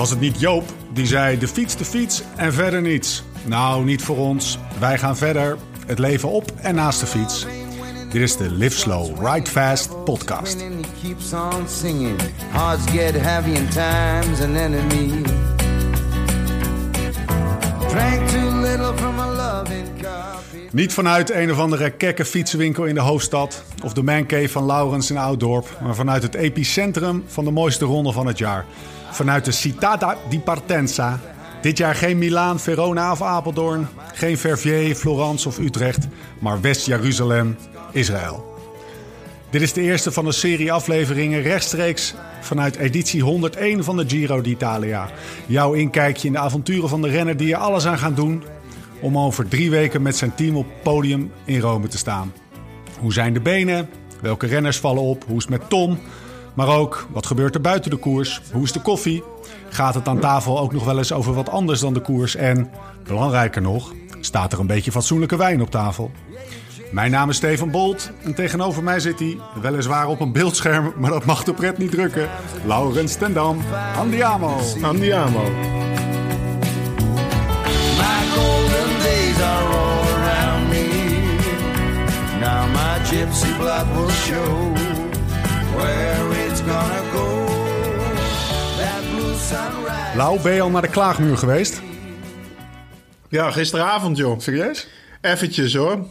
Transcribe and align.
Was 0.00 0.10
het 0.10 0.20
niet 0.20 0.40
Joop 0.40 0.64
die 0.92 1.06
zei 1.06 1.38
de 1.38 1.48
fiets, 1.48 1.76
de 1.76 1.84
fiets 1.84 2.22
en 2.36 2.52
verder 2.52 2.80
niets? 2.80 3.22
Nou, 3.44 3.84
niet 3.84 4.02
voor 4.02 4.16
ons. 4.16 4.58
Wij 4.78 4.98
gaan 4.98 5.16
verder. 5.16 5.56
Het 5.86 5.98
leven 5.98 6.28
op 6.28 6.52
en 6.56 6.74
naast 6.74 7.00
de 7.00 7.06
fiets. 7.06 7.46
Dit 8.10 8.22
is 8.22 8.36
de 8.36 8.50
Live 8.50 8.78
Slow, 8.78 9.26
Ride 9.26 9.50
Fast 9.50 10.04
podcast. 10.04 10.56
Niet 20.70 20.92
vanuit 20.92 21.30
een 21.30 21.50
of 21.50 21.58
andere 21.58 21.90
kekke 21.90 22.24
fietsenwinkel 22.24 22.84
in 22.84 22.94
de 22.94 23.00
hoofdstad 23.00 23.64
of 23.84 23.92
de 23.92 24.02
mancave 24.02 24.48
van 24.48 24.66
Laurens 24.66 25.10
in 25.10 25.16
Ouddorp, 25.16 25.78
maar 25.82 25.94
vanuit 25.94 26.22
het 26.22 26.34
epicentrum 26.34 27.24
van 27.26 27.44
de 27.44 27.50
mooiste 27.50 27.84
ronde 27.84 28.12
van 28.12 28.26
het 28.26 28.38
jaar. 28.38 28.64
Vanuit 29.10 29.44
de 29.44 29.52
Città 29.52 30.16
di 30.28 30.38
Partenza. 30.38 31.20
Dit 31.62 31.78
jaar 31.78 31.94
geen 31.94 32.18
Milaan, 32.18 32.60
Verona 32.60 33.12
of 33.12 33.22
Apeldoorn, 33.22 33.88
geen 34.14 34.38
Verviers, 34.38 34.98
Florence 34.98 35.48
of 35.48 35.58
Utrecht, 35.58 36.06
maar 36.38 36.60
West-Jeruzalem, 36.60 37.56
Israël. 37.92 38.58
Dit 39.50 39.62
is 39.62 39.72
de 39.72 39.80
eerste 39.80 40.12
van 40.12 40.26
een 40.26 40.32
serie 40.32 40.72
afleveringen 40.72 41.42
rechtstreeks 41.42 42.14
vanuit 42.40 42.76
editie 42.76 43.22
101 43.22 43.84
van 43.84 43.96
de 43.96 44.04
Giro 44.08 44.40
d'Italia. 44.40 45.08
Jouw 45.46 45.72
inkijkje 45.72 46.26
in 46.26 46.32
de 46.32 46.38
avonturen 46.38 46.88
van 46.88 47.02
de 47.02 47.08
renner 47.08 47.36
die 47.36 47.52
er 47.52 47.60
alles 47.60 47.86
aan 47.86 47.98
gaan 47.98 48.14
doen 48.14 48.42
om 49.00 49.18
over 49.18 49.48
drie 49.48 49.70
weken 49.70 50.02
met 50.02 50.16
zijn 50.16 50.34
team 50.34 50.56
op 50.56 50.66
podium 50.82 51.32
in 51.44 51.60
Rome 51.60 51.88
te 51.88 51.98
staan. 51.98 52.32
Hoe 52.98 53.12
zijn 53.12 53.32
de 53.32 53.40
benen? 53.40 53.88
Welke 54.20 54.46
renners 54.46 54.78
vallen 54.78 55.02
op? 55.02 55.24
Hoe 55.26 55.36
is 55.36 55.42
het 55.42 55.50
met 55.50 55.68
Tom? 55.68 55.98
Maar 56.54 56.68
ook, 56.68 57.06
wat 57.10 57.26
gebeurt 57.26 57.54
er 57.54 57.60
buiten 57.60 57.90
de 57.90 57.96
koers? 57.96 58.40
Hoe 58.52 58.62
is 58.62 58.72
de 58.72 58.80
koffie? 58.80 59.22
Gaat 59.68 59.94
het 59.94 60.08
aan 60.08 60.18
tafel 60.18 60.60
ook 60.60 60.72
nog 60.72 60.84
wel 60.84 60.98
eens 60.98 61.12
over 61.12 61.34
wat 61.34 61.48
anders 61.48 61.80
dan 61.80 61.94
de 61.94 62.00
koers? 62.00 62.36
En, 62.36 62.70
belangrijker 63.04 63.62
nog, 63.62 63.92
staat 64.20 64.52
er 64.52 64.60
een 64.60 64.66
beetje 64.66 64.92
fatsoenlijke 64.92 65.36
wijn 65.36 65.62
op 65.62 65.70
tafel? 65.70 66.10
Mijn 66.90 67.10
naam 67.10 67.28
is 67.28 67.36
Steven 67.36 67.70
Bolt 67.70 68.10
en 68.22 68.34
tegenover 68.34 68.82
mij 68.82 69.00
zit 69.00 69.18
hij, 69.18 69.38
weliswaar 69.62 70.08
op 70.08 70.20
een 70.20 70.32
beeldscherm, 70.32 70.92
maar 70.96 71.10
dat 71.10 71.24
mag 71.24 71.44
de 71.44 71.54
pret 71.54 71.78
niet 71.78 71.90
drukken. 71.90 72.28
Laurens 72.64 73.14
Tendam, 73.14 73.60
Andiamo. 73.96 74.56
Andiamo. 74.82 75.42
My 77.98 78.20
golden 78.34 79.02
days 79.02 79.40
are 79.40 79.66
all 79.66 80.02
around 80.14 80.68
me. 80.68 80.88
Now 82.40 82.66
my 82.72 82.98
gypsy 83.04 83.56
blood 83.58 83.86
will 83.94 84.10
show 84.10 84.72
where 85.76 86.39
gonna 86.70 87.02
go. 87.12 87.46
That 88.78 89.00
blue 89.10 89.34
sunrise. 89.34 90.16
Lau, 90.16 90.40
ben 90.42 90.54
je 90.54 90.60
al 90.60 90.70
naar 90.70 90.82
de 90.82 90.88
klaagmuur 90.88 91.36
geweest? 91.36 91.82
Ja, 93.28 93.50
gisteravond 93.50 94.16
joh. 94.16 94.38
Serieus? 94.38 94.86
Eventjes 95.20 95.74
hoor. 95.74 96.06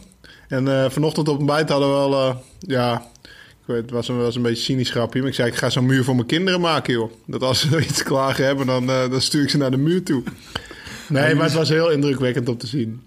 En 0.48 0.68
eh, 0.82 0.90
vanochtend 0.90 1.28
op 1.28 1.38
ontbijt 1.38 1.68
hadden 1.68 1.88
we 1.88 1.94
wel... 1.94 2.12
eh, 2.14 2.34
ja, 2.58 3.06
ik 3.24 3.66
weet, 3.66 3.82
het 3.82 3.90
was 3.90 4.08
een, 4.08 4.18
was 4.18 4.36
een 4.36 4.42
beetje 4.42 4.62
cynisch 4.62 4.90
grapje. 4.90 5.20
Maar 5.20 5.28
ik 5.28 5.34
zei, 5.34 5.48
ik 5.48 5.54
ga 5.54 5.70
zo'n 5.70 5.86
muur 5.86 6.04
voor 6.04 6.14
mijn 6.14 6.26
kinderen 6.26 6.60
maken 6.60 6.92
joh. 6.92 7.12
Dat 7.26 7.42
als 7.42 7.60
ze 7.60 7.80
iets 7.88 7.96
te 7.98 8.04
klagen 8.04 8.44
hebben, 8.44 8.66
dan, 8.66 8.90
eh, 8.90 9.10
dan 9.10 9.20
stuur 9.20 9.42
ik 9.42 9.50
ze 9.50 9.56
naar 9.56 9.70
de 9.70 9.76
muur 9.76 10.02
toe. 10.02 10.22
Nee, 11.08 11.34
maar 11.34 11.44
het 11.44 11.54
was 11.54 11.68
heel 11.68 11.90
indrukwekkend 11.90 12.48
om 12.48 12.58
te 12.58 12.66
zien. 12.66 13.02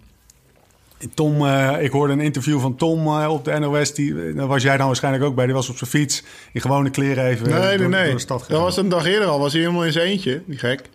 Tom, 1.13 1.45
eh, 1.45 1.75
ik 1.79 1.91
hoorde 1.91 2.13
een 2.13 2.19
interview 2.19 2.59
van 2.59 2.75
Tom 2.75 3.07
eh, 3.07 3.29
op 3.29 3.45
de 3.45 3.59
NOS. 3.59 3.93
Die, 3.93 4.27
eh, 4.27 4.35
daar 4.35 4.47
was 4.47 4.63
jij 4.63 4.77
dan 4.77 4.85
waarschijnlijk 4.85 5.23
ook 5.23 5.35
bij. 5.35 5.45
Die 5.45 5.53
was 5.53 5.69
op 5.69 5.77
zijn 5.77 5.89
fiets 5.89 6.23
in 6.51 6.61
gewone 6.61 6.89
kleren 6.89 7.25
even 7.25 7.49
Nee, 7.49 7.77
door, 7.77 7.89
nee, 7.89 8.05
door 8.05 8.13
de 8.13 8.19
stad 8.19 8.45
Dat 8.47 8.61
was 8.61 8.77
een 8.77 8.89
dag 8.89 9.05
eerder 9.05 9.27
al. 9.27 9.39
Was 9.39 9.51
hij 9.51 9.61
helemaal 9.61 9.85
in 9.85 9.91
zijn 9.91 10.07
eentje. 10.07 10.41
Die 10.45 10.57
gek. 10.57 10.89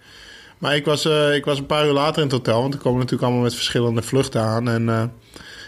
Maar 0.58 0.76
ik 0.76 0.84
was, 0.84 1.04
ik 1.34 1.44
was 1.44 1.58
een 1.58 1.66
paar 1.66 1.86
uur 1.86 1.92
later 1.92 2.16
in 2.16 2.28
het 2.28 2.32
hotel. 2.32 2.60
Want 2.60 2.74
er 2.74 2.80
komen 2.80 2.98
natuurlijk 2.98 3.24
allemaal 3.24 3.42
met 3.42 3.54
verschillende 3.54 4.02
vluchten 4.02 4.40
aan. 4.40 4.68
En 4.68 5.12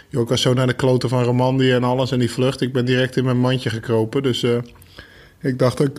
joh, 0.09 0.21
ik 0.21 0.29
was 0.29 0.41
zo 0.41 0.53
naar 0.53 0.67
de 0.67 0.73
kloten 0.73 1.09
van 1.09 1.23
Romandie 1.23 1.73
en 1.73 1.83
alles. 1.83 2.11
En 2.11 2.19
die 2.19 2.31
vlucht. 2.31 2.61
Ik 2.61 2.73
ben 2.73 2.85
direct 2.85 3.17
in 3.17 3.23
mijn 3.23 3.39
mandje 3.39 3.69
gekropen. 3.69 4.23
Dus 4.23 4.45
ik 5.41 5.59
dacht 5.59 5.77
dat 5.77 5.87
ik 5.87 5.97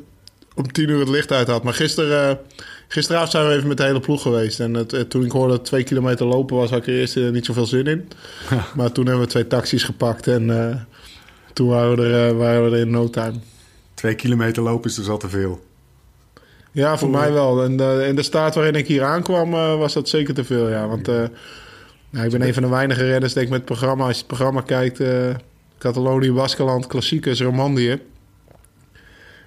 om 0.55 0.73
tien 0.73 0.89
uur 0.89 0.99
het 0.99 1.09
licht 1.09 1.33
uit 1.33 1.49
had. 1.49 1.63
Maar 1.63 1.75
gisteren, 1.75 2.39
gisteravond 2.93 3.31
zijn 3.31 3.49
we 3.49 3.55
even 3.55 3.69
met 3.69 3.77
de 3.77 3.83
hele 3.83 4.01
ploeg 4.01 4.23
geweest. 4.23 4.61
En 4.61 4.75
het, 4.75 4.93
eh, 4.93 5.01
toen 5.01 5.25
ik 5.25 5.31
hoorde 5.31 5.53
dat 5.53 5.65
twee 5.65 5.83
kilometer 5.83 6.27
lopen 6.27 6.57
was, 6.57 6.71
had 6.71 6.79
ik 6.79 6.87
er 6.87 6.95
eerst 6.95 7.17
eh, 7.17 7.29
niet 7.29 7.47
zoveel 7.47 7.67
zin 7.67 7.87
in. 7.87 8.09
Maar 8.77 8.93
toen 8.93 9.07
hebben 9.07 9.25
we 9.25 9.31
twee 9.31 9.47
taxis 9.47 9.83
gepakt. 9.83 10.27
En 10.27 10.69
eh, 10.69 10.77
toen 11.53 11.69
waren 11.69 11.97
we, 11.97 12.07
er, 12.07 12.37
waren 12.37 12.65
we 12.65 12.77
er 12.77 12.83
in 12.83 12.91
no 12.91 13.11
time. 13.11 13.35
Twee 13.95 14.15
kilometer 14.15 14.63
lopen 14.63 14.91
is 14.91 14.97
dus 14.97 15.09
al 15.09 15.19
te 15.19 15.29
veel. 15.29 15.61
Ja, 16.73 16.99
voor 16.99 17.11
mij 17.11 17.33
wel. 17.33 17.63
En 17.65 17.77
de, 17.77 18.05
in 18.09 18.17
de 18.17 18.23
staat 18.23 18.55
waarin 18.55 18.75
ik 18.75 18.87
hier 18.87 19.05
aankwam, 19.05 19.51
was 19.51 19.93
dat 19.93 20.09
zeker 20.09 20.35
te 20.35 20.45
veel. 20.45 20.69
Ja, 20.69 20.89
want 20.89 21.07
nou, 22.11 22.25
ik 22.25 22.31
ben 22.31 22.43
een 22.43 22.55
van 22.55 22.63
de 22.63 22.69
weinige 22.69 23.07
renners 23.07 23.33
denk 23.33 23.47
ik 23.47 23.53
met 23.53 23.61
het 23.61 23.79
programma. 23.79 24.05
Als 24.05 24.13
je 24.13 24.19
het 24.19 24.27
programma 24.27 24.61
kijkt, 24.61 25.03
Catalonië, 25.79 26.33
Baskeland, 26.33 26.87
Klassiekers, 26.87 27.41
Romandie. 27.41 28.01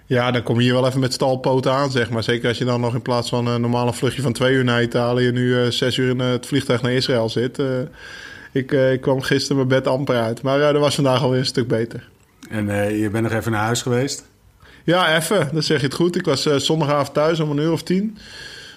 Ja, 0.08 0.32
dan 0.32 0.44
kom 0.44 0.56
je 0.56 0.64
hier 0.64 0.74
wel 0.74 0.88
even 0.88 1.00
met 1.00 1.14
stalpoten 1.14 1.72
aan, 1.72 1.92
zeg 1.92 2.10
maar. 2.10 2.24
Zeker 2.24 2.48
als 2.48 2.58
je 2.58 2.66
dan 2.66 2.82
nog 2.82 2.94
in 2.94 3.02
plaats 3.02 3.30
van 3.30 3.48
een 3.48 3.62
normale 3.62 3.94
vluchtje 3.94 4.22
van 4.22 4.34
twee 4.34 4.54
uur 4.54 4.64
naar 4.64 4.84
Italië... 4.84 5.32
nu 5.32 5.62
eh, 5.62 5.70
zes 5.70 5.98
uur 5.98 6.10
in 6.10 6.22
eh, 6.22 6.30
het 6.30 6.46
vliegtuig 6.46 6.82
naar 6.82 6.92
Israël 6.92 7.30
zit. 7.30 7.60
Eh, 7.60 7.66
ik, 8.52 8.72
ik 8.72 9.02
kwam 9.02 9.22
gisteren 9.22 9.56
mijn 9.56 9.68
bed 9.68 9.88
amper 9.88 10.16
uit. 10.16 10.42
Maar 10.42 10.60
dat 10.60 10.82
was 10.82 10.96
vandaag 10.96 11.22
alweer 11.22 11.40
een 11.40 11.46
stuk 11.46 11.68
beter. 11.68 12.10
En 12.50 12.98
je 12.98 13.10
bent 13.10 13.24
nog 13.24 13.34
even 13.34 13.52
naar 13.52 13.64
huis 13.64 13.82
geweest. 13.82 14.26
Ja, 14.84 15.16
even. 15.16 15.50
Dan 15.52 15.64
zeg 15.64 15.80
je 15.80 15.86
het 15.86 15.96
goed. 15.96 16.16
Ik 16.16 16.26
was 16.26 16.42
zondagavond 16.56 17.14
thuis 17.14 17.40
om 17.40 17.50
een 17.52 17.58
uur 17.58 17.72
of 17.72 17.84
tien. 17.84 18.18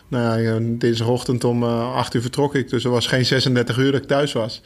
Nou 0.09 0.41
ja, 0.41 0.59
dinsdagochtend 0.61 1.45
om 1.45 1.65
acht 1.65 2.15
uur 2.15 2.21
vertrok 2.21 2.55
ik. 2.55 2.71
Dus 2.71 2.85
er 2.85 2.91
was 2.91 3.07
geen 3.07 3.27
36 3.27 3.79
uur 3.79 3.93
dat 3.93 4.03
ik 4.03 4.09
thuis 4.09 4.33
was. 4.33 4.63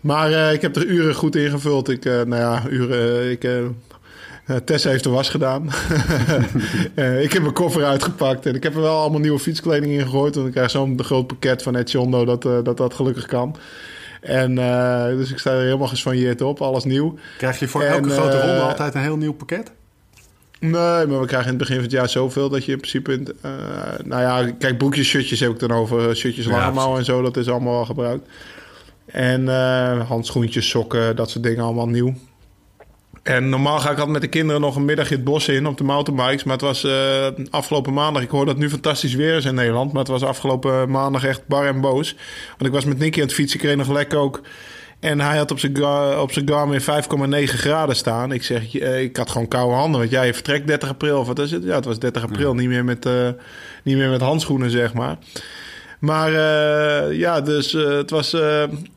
Maar 0.00 0.52
ik 0.52 0.62
heb 0.62 0.76
er 0.76 0.86
uren 0.86 1.14
goed 1.14 1.36
ingevuld. 1.36 1.88
Ik, 1.88 2.04
eh, 2.04 2.12
nou 2.22 2.42
ja, 2.42 2.62
uren... 2.70 3.30
ik, 3.30 3.48
Tess 4.56 4.84
heeft 4.84 5.04
de 5.04 5.10
was 5.10 5.28
gedaan. 5.28 5.68
Eh, 6.94 7.22
ik 7.22 7.32
heb 7.32 7.42
mijn 7.42 7.54
koffer 7.54 7.84
uitgepakt. 7.84 8.46
En 8.46 8.54
ik 8.54 8.62
heb 8.62 8.74
er 8.74 8.80
wel 8.80 8.98
allemaal 9.00 9.20
nieuwe 9.20 9.38
fietskleding 9.38 9.92
in 9.92 10.00
gegooid. 10.00 10.34
Want 10.34 10.46
ik 10.46 10.52
krijg 10.52 10.70
zo'n 10.70 11.02
groot 11.02 11.26
pakket 11.26 11.62
van 11.62 11.76
Etchondo 11.76 12.24
dat, 12.24 12.44
eh, 12.44 12.58
dat 12.62 12.76
dat 12.76 12.94
gelukkig 12.94 13.26
kan. 13.26 13.56
En 14.20 14.58
eh, 14.58 15.06
dus 15.06 15.30
ik 15.30 15.38
sta 15.38 15.50
er 15.52 15.60
helemaal 15.60 15.88
gesvanjeerd 15.88 16.40
op. 16.40 16.60
Alles 16.60 16.84
nieuw. 16.84 17.18
Krijg 17.38 17.58
je 17.58 17.68
voor 17.68 17.82
En, 17.82 17.92
elke 17.92 18.10
grote 18.10 18.36
eh, 18.36 18.46
ronde 18.46 18.60
altijd 18.60 18.94
een 18.94 19.00
heel 19.00 19.16
nieuw 19.16 19.32
pakket? 19.32 19.72
Nee, 20.60 21.06
maar 21.06 21.20
we 21.20 21.26
krijgen 21.26 21.52
in 21.52 21.58
het 21.58 21.58
begin 21.58 21.74
van 21.74 21.84
het 21.84 21.92
jaar 21.92 22.08
zoveel 22.08 22.48
dat 22.48 22.64
je 22.64 22.72
in 22.72 22.78
principe... 22.78 23.12
in 23.12 23.28
eh, 23.40 23.52
nou 24.04 24.22
ja, 24.22 24.52
kijk, 24.58 24.78
broekjes, 24.78 25.08
shirtjes 25.08 25.40
heb 25.40 25.50
ik 25.50 25.58
dan 25.58 25.72
over. 25.72 26.16
Shirtjes, 26.16 26.46
Ja, 26.46 26.96
en 26.96 27.04
zo, 27.04 27.22
dat 27.22 27.36
is 27.36 27.48
allemaal 27.48 27.78
al 27.78 27.84
gebruikt. 27.84 28.28
En 29.06 29.48
eh, 29.48 30.08
handschoentjes, 30.08 30.68
sokken, 30.68 31.16
dat 31.16 31.30
soort 31.30 31.44
dingen 31.44 31.64
allemaal 31.64 31.88
nieuw. 31.88 32.14
En 33.22 33.48
normaal 33.48 33.78
ga 33.78 33.90
ik 33.90 33.96
altijd 33.96 34.08
met 34.08 34.20
de 34.20 34.28
kinderen 34.28 34.60
nog 34.60 34.76
een 34.76 34.84
middagje 34.84 35.14
het 35.14 35.24
bos 35.24 35.48
in 35.48 35.66
op 35.66 35.76
de 35.78 35.84
mountainbikes. 35.84 36.44
Maar 36.44 36.52
het 36.52 36.64
was 36.64 36.84
eh, 36.84 37.26
afgelopen 37.50 37.92
maandag... 37.92 38.22
Ik 38.22 38.30
hoor 38.30 38.44
dat 38.44 38.54
het 38.54 38.62
nu 38.62 38.70
fantastisch 38.70 39.14
weer 39.14 39.36
is 39.36 39.44
in 39.44 39.54
Nederland. 39.54 39.92
Maar 39.92 40.02
het 40.02 40.10
was 40.10 40.22
afgelopen 40.22 40.90
maandag 40.90 41.24
echt 41.24 41.46
bar 41.46 41.66
en 41.66 41.80
boos. 41.80 42.16
Want 42.48 42.66
ik 42.66 42.72
was 42.72 42.84
met 42.84 42.98
Nicky 42.98 43.20
aan 43.20 43.26
het 43.26 43.34
fietsen. 43.34 43.60
Ik 43.60 43.64
kreeg 43.64 43.76
nog 43.76 43.88
lekker 43.88 44.18
ook... 44.18 44.40
En 45.00 45.20
hij 45.20 45.36
had 45.36 45.50
op 45.50 45.58
zijn, 45.58 45.84
op 46.18 46.32
zijn 46.32 46.48
Garmin 46.48 46.80
5,9 46.80 46.86
graden 47.44 47.96
staan. 47.96 48.32
Ik 48.32 48.42
zeg, 48.42 48.74
eh, 48.74 49.00
ik 49.00 49.16
had 49.16 49.30
gewoon 49.30 49.48
koude 49.48 49.74
handen. 49.74 50.00
Want 50.00 50.12
jij 50.12 50.34
vertrekt 50.34 50.66
30 50.66 50.88
april. 50.88 51.18
Of 51.18 51.26
wat 51.26 51.38
is 51.38 51.50
het? 51.50 51.64
Ja, 51.64 51.74
het 51.74 51.84
was 51.84 51.98
30 51.98 52.22
april. 52.22 52.54
Niet, 52.54 52.68
meer 52.68 52.84
met, 52.84 53.06
eh, 53.06 53.28
niet 53.82 53.96
meer 53.96 54.10
met 54.10 54.20
handschoenen, 54.20 54.70
zeg 54.70 54.94
maar. 54.94 55.18
Maar 55.98 56.32
ja, 57.12 57.40
dus 57.40 57.72
het, 57.72 58.10
was, 58.10 58.32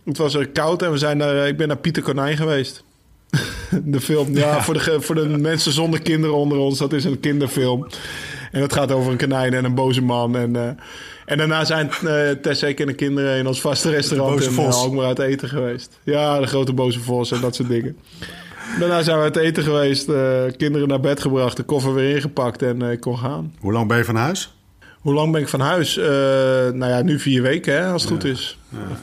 het 0.06 0.17
was 0.17 0.33
er 0.33 0.50
koud. 0.50 0.81
En 0.81 0.91
we 0.91 0.97
zijn 0.97 1.17
naar, 1.17 1.47
ik 1.47 1.57
ben 1.57 1.67
naar 1.67 1.78
Pieter 1.78 2.03
Konijn 2.03 2.38
geweest. 2.38 2.83
de 3.83 4.01
film. 4.01 4.35
Ja, 4.35 4.63
Voor, 4.63 4.73
de, 4.73 5.01
voor 5.01 5.16
de 5.16 5.27
mensen 5.27 5.71
zonder 5.71 6.01
kinderen 6.01 6.35
onder 6.35 6.57
ons. 6.57 6.77
Dat 6.77 6.94
is 6.94 7.03
een 7.03 7.19
kinderfilm. 7.19 7.88
En 8.51 8.62
het 8.62 8.74
gaat 8.74 8.91
over 8.91 9.12
een 9.12 9.18
konijn 9.18 9.53
en 9.53 9.65
een 9.65 9.75
boze 9.75 10.01
man. 10.01 10.38
En, 10.38 10.56
eh, 10.56 10.68
en 11.25 11.38
daarna 11.38 11.65
zijn 11.65 11.91
uh, 12.03 12.30
Tessa 12.30 12.68
ik 12.68 12.80
en 12.80 12.88
de 12.88 12.94
kinderen 12.94 13.38
in 13.38 13.47
ons 13.47 13.62
vaste 13.62 13.89
restaurant 13.89 14.44
in 14.44 14.51
vos. 14.51 14.75
uh, 14.75 14.81
Alkmaar 14.81 15.06
uit 15.06 15.19
eten 15.19 15.50
geweest. 15.50 16.00
Ja, 16.03 16.39
de 16.39 16.47
grote 16.47 16.74
boze 16.74 17.00
vos 17.00 17.31
en 17.31 17.41
dat 17.41 17.56
soort 17.56 17.69
dingen. 17.69 17.97
Daarna 18.80 19.01
zijn 19.01 19.18
we 19.18 19.24
uit 19.24 19.35
eten 19.35 19.63
geweest, 19.63 20.09
eh, 20.09 20.41
kinderen 20.57 20.88
naar 20.88 21.00
bed 21.00 21.21
gebracht, 21.21 21.57
de 21.57 21.63
koffer 21.63 21.94
weer 21.94 22.15
ingepakt 22.15 22.62
en 22.62 22.81
eh, 22.81 22.91
ik 22.91 23.00
kon 23.00 23.18
gaan. 23.18 23.53
Hoe 23.59 23.71
lang 23.71 23.88
ben 23.88 23.97
je 23.97 24.03
van 24.06 24.15
huis? 24.15 24.53
Hoe 25.00 25.13
lang 25.13 25.31
ben 25.31 25.41
ik 25.41 25.47
van 25.47 25.59
huis? 25.59 25.97
Eh, 25.97 26.06
nou 26.74 26.85
ja, 26.88 27.01
nu 27.01 27.19
vier 27.19 27.41
weken, 27.41 27.74
hè, 27.74 27.85
als 27.91 28.01
het 28.01 28.12
goed 28.12 28.24
is. 28.24 28.57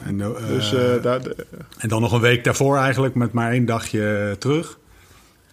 En, 0.05 0.21
eh, 0.21 0.47
Dus 0.47 0.73
eh, 0.73 1.01
daar, 1.01 1.19
en 1.77 1.89
dan 1.89 2.01
nog 2.01 2.11
een 2.11 2.19
week 2.21 2.43
daarvoor 2.43 2.77
eigenlijk 2.77 3.15
met 3.15 3.31
maar 3.31 3.51
één 3.51 3.65
dagje 3.65 4.35
terug. 4.39 4.77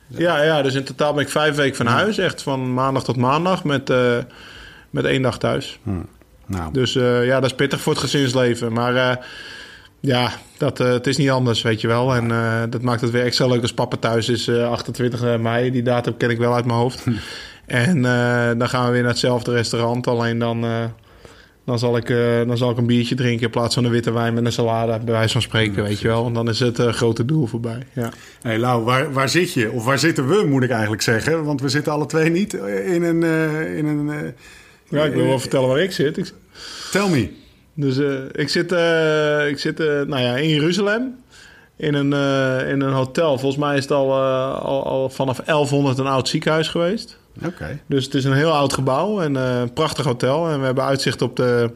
ja, 0.06 0.42
ja, 0.42 0.62
dus 0.62 0.74
in 0.74 0.84
totaal 0.84 1.12
ben 1.14 1.22
ik 1.22 1.28
vijf 1.30 1.54
weken 1.56 1.76
van 1.76 1.86
huis. 1.86 2.18
Echt 2.18 2.42
van 2.42 2.74
maandag 2.74 3.04
tot 3.04 3.16
maandag 3.16 3.64
met, 3.64 3.90
eh, 3.90 4.16
met 4.90 5.04
één 5.04 5.22
dag 5.22 5.38
thuis. 5.38 5.78
Nou, 6.46 6.72
Dus 6.72 6.96
eh, 6.96 7.26
ja, 7.26 7.40
dat 7.40 7.50
is 7.50 7.56
pittig 7.56 7.80
voor 7.80 7.92
het 7.92 8.02
gezinsleven. 8.02 8.72
Maar 8.72 8.96
eh, 8.96 9.16
ja, 10.00 10.30
dat, 10.58 10.80
eh, 10.80 10.88
het 10.92 11.06
is 11.06 11.16
niet 11.16 11.30
anders, 11.30 11.62
weet 11.62 11.80
je 11.80 11.86
wel. 11.88 12.14
En 12.14 12.30
eh, 12.30 12.62
dat 12.70 12.82
maakt 12.82 13.00
het 13.00 13.10
weer 13.10 13.24
extra 13.24 13.46
leuk 13.46 13.62
als 13.62 13.74
papa 13.74 13.96
thuis 13.96 14.28
is. 14.28 14.48
eh 14.48 14.70
28 14.70 15.38
mei, 15.38 15.70
die 15.70 15.82
datum 15.82 16.16
ken 16.16 16.30
ik 16.30 16.38
wel 16.38 16.54
uit 16.54 16.64
mijn 16.64 16.78
hoofd. 16.78 17.04
en 17.66 18.04
eh, 18.04 18.50
dan 18.58 18.68
gaan 18.68 18.84
we 18.86 18.90
weer 18.92 19.00
naar 19.02 19.10
hetzelfde 19.10 19.52
restaurant. 19.52 20.06
Alleen 20.06 20.38
dan, 20.38 20.64
eh, 20.64 20.84
Dan 21.68 21.78
zal, 21.78 21.96
ik, 21.96 22.10
eh, 22.10 22.46
dan 22.46 22.56
zal 22.56 22.70
ik 22.70 22.76
een 22.76 22.86
biertje 22.86 23.14
drinken 23.14 23.44
in 23.44 23.50
plaats 23.50 23.74
van 23.74 23.84
een 23.84 23.90
witte 23.90 24.12
wijn 24.12 24.34
met 24.34 24.44
een 24.44 24.52
salade, 24.52 25.04
bij 25.04 25.14
wijze 25.14 25.32
van 25.32 25.42
spreken, 25.42 25.82
weet 25.82 26.00
je 26.00 26.08
wel. 26.08 26.26
En 26.26 26.32
dan 26.32 26.48
is 26.48 26.60
het 26.60 26.78
eh, 26.78 26.92
grote 26.92 27.24
doel 27.24 27.46
voorbij. 27.46 27.86
Ja. 27.92 28.10
Hey 28.42 28.58
Lau, 28.58 28.84
waar, 28.84 29.12
waar 29.12 29.28
zit 29.28 29.52
je? 29.52 29.70
Of 29.70 29.84
waar 29.84 29.98
zitten 29.98 30.28
we, 30.28 30.44
moet 30.46 30.62
ik 30.62 30.70
eigenlijk 30.70 31.02
zeggen? 31.02 31.44
Want 31.44 31.60
we 31.60 31.68
zitten 31.68 31.92
alle 31.92 32.06
twee 32.06 32.30
niet 32.30 32.52
in 32.86 33.02
een... 33.02 33.22
eh, 33.22 33.76
in 33.76 33.86
een 33.86 34.10
eh, 34.10 34.32
ja, 34.88 35.04
ik 35.04 35.12
wil 35.14 35.26
wel 35.26 35.38
vertellen 35.38 35.68
waar 35.68 35.80
ik 35.80 35.92
zit. 35.92 36.16
Ik, 36.16 36.32
Tell 36.90 37.08
me. 37.08 37.28
dus 37.74 37.98
eh, 37.98 38.14
ik 38.32 38.48
zit, 38.48 38.72
eh, 38.72 39.48
ik 39.48 39.58
zit 39.58 39.80
eh, 39.80 39.86
nou 39.86 40.20
ja, 40.22 40.36
in 40.36 40.48
Jeruzalem. 40.48 41.14
In 41.76 41.94
een, 41.94 42.12
eh, 42.12 42.70
in 42.70 42.80
een 42.80 42.92
hotel. 42.92 43.38
Volgens 43.38 43.60
mij 43.64 43.76
is 43.76 43.82
het 43.82 43.92
al, 43.92 44.10
eh, 44.10 44.58
al, 44.64 44.84
al 44.86 45.08
vanaf 45.10 45.40
1100 45.44 45.98
een 45.98 46.06
oud 46.06 46.28
ziekenhuis 46.28 46.68
geweest. 46.68 47.18
Oké. 47.44 47.80
Dus 47.86 48.04
het 48.04 48.14
is 48.14 48.24
een 48.24 48.32
heel 48.32 48.52
oud 48.52 48.72
gebouw 48.72 49.20
en 49.20 49.36
eh, 49.36 49.60
een 49.60 49.72
prachtig 49.72 50.04
hotel. 50.04 50.48
En 50.48 50.58
we 50.58 50.64
hebben 50.64 50.84
uitzicht 50.84 51.22
op 51.22 51.36
de, 51.36 51.70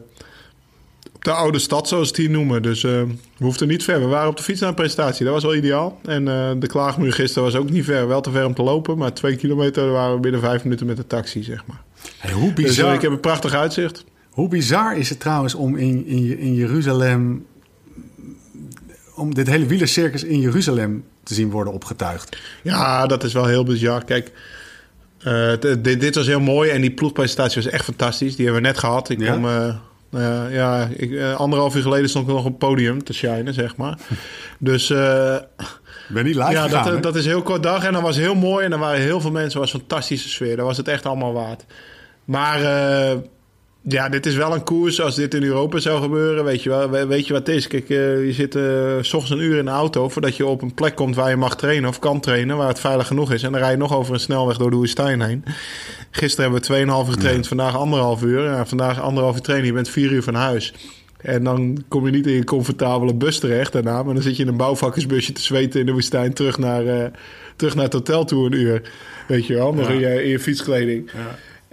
op 1.23 1.23
de 1.23 1.31
oude 1.31 1.59
stad, 1.59 1.87
zoals 1.87 2.07
ze 2.07 2.13
het 2.13 2.21
hier 2.21 2.31
noemen. 2.31 2.61
Dus 2.61 2.83
eh, 2.83 2.91
we 3.37 3.43
hoefden 3.43 3.67
niet 3.67 3.83
ver. 3.83 3.99
We 3.99 4.05
waren 4.05 4.29
op 4.29 4.37
de 4.37 4.43
fiets 4.43 4.59
naar 4.59 4.69
een 4.69 4.75
presentatie. 4.75 5.25
Dat 5.25 5.33
was 5.33 5.43
wel 5.43 5.55
ideaal. 5.55 5.99
En 6.05 6.27
eh, 6.27 6.51
de 6.59 6.67
klaagmuur 6.67 7.13
gisteren 7.13 7.43
was 7.43 7.55
ook 7.55 7.69
niet 7.69 7.85
ver. 7.85 8.07
Wel 8.07 8.21
te 8.21 8.31
ver 8.31 8.45
om 8.45 8.53
te 8.53 8.63
lopen. 8.63 8.97
Maar 8.97 9.13
twee 9.13 9.35
kilometer 9.35 9.91
waren 9.91 10.15
we 10.15 10.19
binnen 10.19 10.41
vijf 10.41 10.63
minuten 10.63 10.85
met 10.85 10.97
de 10.97 11.07
taxi, 11.07 11.43
zeg 11.43 11.65
maar. 11.65 11.81
Hey, 12.17 12.31
hoe, 12.31 12.53
Dus 12.53 12.65
bizar, 12.65 12.89
eh, 12.89 12.93
ik 12.93 13.01
heb 13.01 13.11
een 13.11 13.19
prachtig 13.19 13.53
uitzicht. 13.53 14.03
hoe 14.29 14.47
bizar 14.47 14.97
is 14.97 15.09
het 15.09 15.19
trouwens 15.19 15.55
om 15.55 15.75
in, 15.75 16.05
in, 16.05 16.37
in 16.37 16.53
Jeruzalem... 16.53 17.45
om 19.15 19.33
dit 19.33 19.47
hele 19.47 19.65
wielercircus 19.65 20.23
in 20.23 20.39
Jeruzalem 20.39 21.03
te 21.23 21.33
zien 21.33 21.49
worden 21.49 21.73
opgetuigd? 21.73 22.37
Ja, 22.63 23.05
dat 23.05 23.23
is 23.23 23.33
wel 23.33 23.45
heel 23.45 23.63
bizar. 23.63 24.05
Kijk, 24.05 24.31
eh, 25.23 25.51
dit, 25.81 25.99
dit 26.01 26.15
was 26.15 26.27
heel 26.27 26.39
mooi. 26.39 26.69
En 26.69 26.81
die 26.81 26.91
ploegpresentatie 26.91 27.61
was 27.63 27.71
echt 27.71 27.83
fantastisch. 27.83 28.35
Die 28.35 28.45
hebben 28.45 28.61
we 28.63 28.67
net 28.69 28.77
gehad. 28.77 29.09
Ik 29.09 29.19
Ja? 29.19 29.33
kom... 29.33 29.45
eh, 29.47 29.75
nou 30.09 30.53
ja, 30.53 30.89
ik, 30.95 31.11
eh, 31.11 31.35
anderhalf 31.35 31.75
uur 31.75 31.81
geleden 31.81 32.09
stond 32.09 32.27
ik 32.27 32.33
nog 32.33 32.45
op 32.45 32.49
het 32.49 32.57
podium 32.57 33.03
te 33.03 33.13
shinen, 33.13 33.53
zeg 33.53 33.75
maar. 33.75 33.97
Dus 34.59 34.89
eh, 34.89 35.35
Ik 36.07 36.13
ben 36.13 36.25
niet 36.25 36.35
live 36.35 36.51
ja, 36.51 36.61
gegaan, 36.63 36.91
dat, 36.91 37.03
dat 37.03 37.15
is 37.15 37.25
heel 37.25 37.41
kort 37.41 37.63
dag 37.63 37.83
en 37.85 37.93
dat 37.93 38.01
was 38.01 38.17
heel 38.17 38.35
mooi. 38.35 38.65
En 38.65 38.71
er 38.71 38.79
waren 38.79 39.01
heel 39.01 39.21
veel 39.21 39.31
mensen, 39.31 39.59
was 39.59 39.73
een 39.73 39.79
fantastische 39.79 40.29
sfeer. 40.29 40.55
Dat 40.57 40.65
was 40.65 40.77
het 40.77 40.87
echt 40.87 41.05
allemaal 41.05 41.33
waard. 41.33 41.65
Maar 42.25 42.61
eh, 42.63 43.17
ja, 43.87 44.09
dit 44.09 44.25
is 44.25 44.35
wel 44.35 44.53
een 44.53 44.63
koers. 44.63 45.01
Als 45.01 45.15
dit 45.15 45.33
in 45.33 45.43
Europa 45.43 45.79
zou 45.79 46.01
gebeuren, 46.01 46.43
weet 46.43 46.63
je 46.63 46.69
wel. 46.69 46.89
we- 46.89 47.05
Weet 47.07 47.27
je 47.27 47.33
wat 47.33 47.47
het 47.47 47.55
is? 47.55 47.67
Kijk, 47.67 47.89
eh, 47.89 48.25
je 48.25 48.33
zit 48.33 48.55
eh, 48.55 48.63
s 49.01 49.13
ochtends 49.13 49.29
een 49.41 49.47
uur 49.49 49.57
in 49.57 49.65
de 49.65 49.71
auto 49.71 50.09
voordat 50.09 50.35
je 50.37 50.45
op 50.45 50.61
een 50.61 50.73
plek 50.73 50.95
komt 50.95 51.15
waar 51.15 51.29
je 51.29 51.35
mag 51.35 51.55
trainen 51.55 51.89
of 51.89 51.99
kan 51.99 52.19
trainen, 52.19 52.57
waar 52.57 52.67
het 52.67 52.79
veilig 52.79 53.07
genoeg 53.07 53.31
is. 53.31 53.43
En 53.43 53.51
dan 53.51 53.61
rij 53.61 53.71
je 53.71 53.77
nog 53.77 53.93
over 53.95 54.13
een 54.13 54.19
snelweg 54.19 54.57
door 54.57 54.69
de 54.69 54.75
woestijn 54.75 55.21
heen. 55.21 55.43
Gisteren 56.11 56.43
hebben 56.51 56.59
we 56.61 56.65
2,5 56.67 57.07
uur 57.07 57.13
getraind, 57.13 57.47
vandaag 57.47 57.77
anderhalf 57.77 58.23
uur. 58.23 58.43
Ja, 58.43 58.65
vandaag 58.65 59.01
anderhalf 59.01 59.35
uur 59.35 59.41
trainen, 59.41 59.67
je 59.67 59.73
bent 59.73 59.89
vier 59.89 60.11
uur 60.11 60.23
van 60.23 60.33
huis. 60.35 60.73
En 61.17 61.43
dan 61.43 61.83
kom 61.87 62.05
je 62.05 62.11
niet 62.11 62.27
in 62.27 62.33
je 62.33 62.43
comfortabele 62.43 63.13
bus 63.13 63.39
terecht 63.39 63.71
daarna. 63.73 64.03
Maar 64.03 64.13
dan 64.13 64.23
zit 64.23 64.35
je 64.35 64.41
in 64.43 64.49
een 64.49 64.57
bouwvakkersbusje 64.57 65.31
te 65.31 65.41
zweten 65.41 65.79
in 65.79 65.85
de 65.85 65.91
woestijn 65.91 66.33
terug 66.33 66.57
naar, 66.57 66.85
eh, 66.85 67.05
terug 67.55 67.75
naar 67.75 67.83
het 67.83 67.93
hotel 67.93 68.25
toe 68.25 68.45
een 68.45 68.51
uur. 68.53 68.81
Weet 69.27 69.45
je 69.47 69.53
wel, 69.53 69.73
nog 69.73 69.87
Ja. 69.87 69.93
in, 69.93 69.99
je, 69.99 70.23
in 70.23 70.29
je 70.29 70.39
fietskleding. 70.39 71.11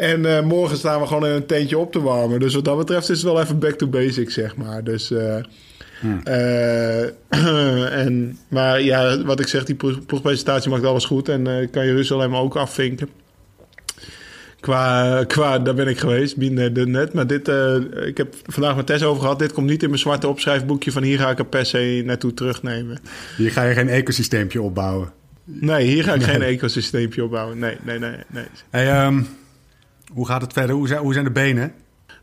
En 0.01 0.37
eh, 0.37 0.43
morgen 0.43 0.77
staan 0.77 1.01
we 1.01 1.07
gewoon 1.07 1.27
in 1.27 1.33
een 1.33 1.47
tentje 1.47 1.79
op 1.79 1.93
te 1.93 2.01
warmen. 2.01 2.41
Dus 2.41 2.55
wat 2.55 2.65
dat 2.65 2.79
betreft 2.79 3.09
is 3.09 3.23
het 3.23 3.33
wel 3.33 3.41
even 3.41 3.59
back 3.59 3.75
to 3.75 3.87
basics, 3.87 4.35
zeg 4.35 4.57
maar. 4.57 4.85
Dus, 4.85 5.11
eh, 5.11 5.37
eh, 6.25 7.11
en, 8.05 8.39
maar 8.49 8.83
ja, 8.83 9.23
wat 9.23 9.41
ik 9.41 9.47
zeg, 9.47 9.65
die 9.65 9.75
ploegpresentatie 10.07 10.71
maakt 10.71 10.85
alles 10.85 11.05
goed. 11.05 11.29
En 11.29 11.71
kan 11.71 11.87
Jeruzalem 11.87 12.37
ook 12.37 12.57
afvinken. 12.57 13.09
Qua, 14.61 15.25
qua, 15.25 15.59
daar 15.59 15.75
ben 15.75 15.89
ik 15.89 15.99
geweest, 15.99 16.37
binnen 16.37 16.75
de 16.75 16.87
net. 16.87 17.13
Maar 17.13 17.27
dit, 17.27 17.49
eh, 17.49 17.77
ik 18.07 18.17
heb 18.17 18.35
vandaag 18.47 18.77
met 18.77 18.87
Tess 18.87 19.05
over 19.05 19.23
gehad. 19.23 19.39
Dit 19.39 19.53
komt 19.53 19.67
niet 19.67 19.83
in 19.83 19.89
mijn 19.89 20.01
zwarte 20.01 20.29
opschrijfboekje 20.29 20.93
van 20.93 21.03
hier 21.03 21.19
ga 21.19 21.31
ik 21.31 21.39
er 21.39 21.47
per 21.47 21.67
se 21.67 22.03
naartoe 22.05 22.35
terugnemen. 22.35 22.99
Hier 23.37 23.51
ga 23.51 23.63
je 23.63 23.75
geen 23.75 23.89
ecosysteempje 23.89 24.63
opbouwen. 24.63 25.13
Nee, 25.45 25.87
hier 25.87 26.05
ga 26.05 26.15
ik 26.15 26.23
geen 26.23 26.43
ecosysteempje 26.43 27.25
opbouwen. 27.25 27.59
Nee, 27.59 27.77
nee, 27.83 27.99
nee, 27.99 28.17
nee. 28.29 28.45
Hey, 28.71 28.89
ehm, 28.89 29.23
hoe 30.13 30.27
gaat 30.27 30.43
het 30.43 30.53
verder? 30.53 30.77
Hoe 30.77 30.89
zijn, 30.89 31.01
hoe 31.01 31.13
zijn 31.13 31.25
de 31.25 31.31
benen? 31.31 31.75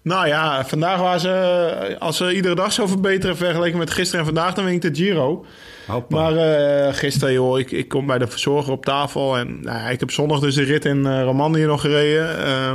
Nou 0.04 0.28
ja, 0.28 0.66
vandaag 0.66 1.00
waren 1.00 1.20
ze, 1.20 1.96
als 2.00 2.18
ze 2.18 2.36
iedere 2.36 2.56
dag 2.56 2.72
zo 2.72 2.88
verbeteren 2.88 3.38
vergeleken 3.38 3.78
met 3.78 3.92
gisteren 3.92 4.20
en 4.20 4.26
vandaag, 4.26 4.54
dan 4.54 4.66
win 4.66 4.74
ik 4.74 4.82
de 4.82 4.96
Giro. 4.96 5.46
Hoppa. 5.88 6.16
Maar 6.16 6.36
eh, 6.36 6.94
gisteren, 6.94 7.34
joh, 7.34 7.60
ik, 7.60 7.72
ik 7.72 7.88
kom 7.88 8.06
bij 8.06 8.18
de 8.18 8.28
verzorger 8.28 8.74
op 8.74 8.86
tafel. 8.86 9.38
En 9.38 9.60
nou, 9.62 9.92
ik 9.92 10.00
heb 10.00 10.12
zondag 10.12 10.40
dus 10.40 10.56
de 10.56 10.64
rit 10.64 10.86
in 10.86 10.98
uh, 10.98 11.24
Romandie 11.24 11.66
nog 11.66 11.82
gereden. 11.82 12.46
Eh, 12.46 12.74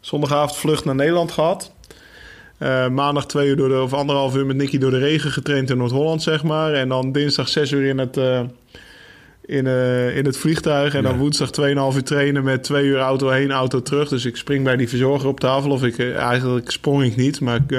zondagavond 0.00 0.56
vlucht 0.56 0.84
naar 0.84 0.94
Nederland 0.94 1.32
gehad. 1.32 1.72
Eh, 2.58 2.88
maandag 2.88 3.26
twee 3.26 3.48
uur 3.48 3.56
door 3.56 3.68
de, 3.68 3.82
of 3.82 3.92
anderhalf 3.92 4.36
uur 4.36 4.46
met 4.46 4.56
Nicky 4.56 4.78
door 4.78 4.90
de 4.90 4.98
regen 4.98 5.30
getraind 5.30 5.70
in 5.70 5.76
Noord-Holland, 5.76 6.22
zeg 6.22 6.42
maar. 6.42 6.72
En 6.72 6.88
dan 6.88 7.12
dinsdag 7.12 7.48
zes 7.48 7.72
uur 7.72 7.84
in 7.84 7.98
het, 7.98 8.16
in, 9.46 9.66
uh, 9.66 10.16
in 10.16 10.24
het 10.24 10.36
vliegtuig. 10.36 10.94
En 10.94 11.02
ja. 11.02 11.08
dan 11.08 11.18
woensdag 11.18 11.50
2,5 11.60 11.96
uur 11.96 12.02
trainen 12.02 12.44
met 12.44 12.62
twee 12.62 12.84
uur 12.84 12.98
auto 12.98 13.28
heen, 13.28 13.50
auto 13.50 13.82
terug. 13.82 14.08
Dus 14.08 14.24
ik 14.24 14.36
spring 14.36 14.64
bij 14.64 14.76
die 14.76 14.88
verzorger 14.88 15.28
op 15.28 15.40
tafel. 15.40 15.70
Of 15.70 15.82
ik, 15.82 15.98
uh, 15.98 16.16
eigenlijk 16.16 16.70
sprong 16.70 17.04
ik 17.04 17.16
niet, 17.16 17.40
maar 17.40 17.60
ik, 17.66 17.78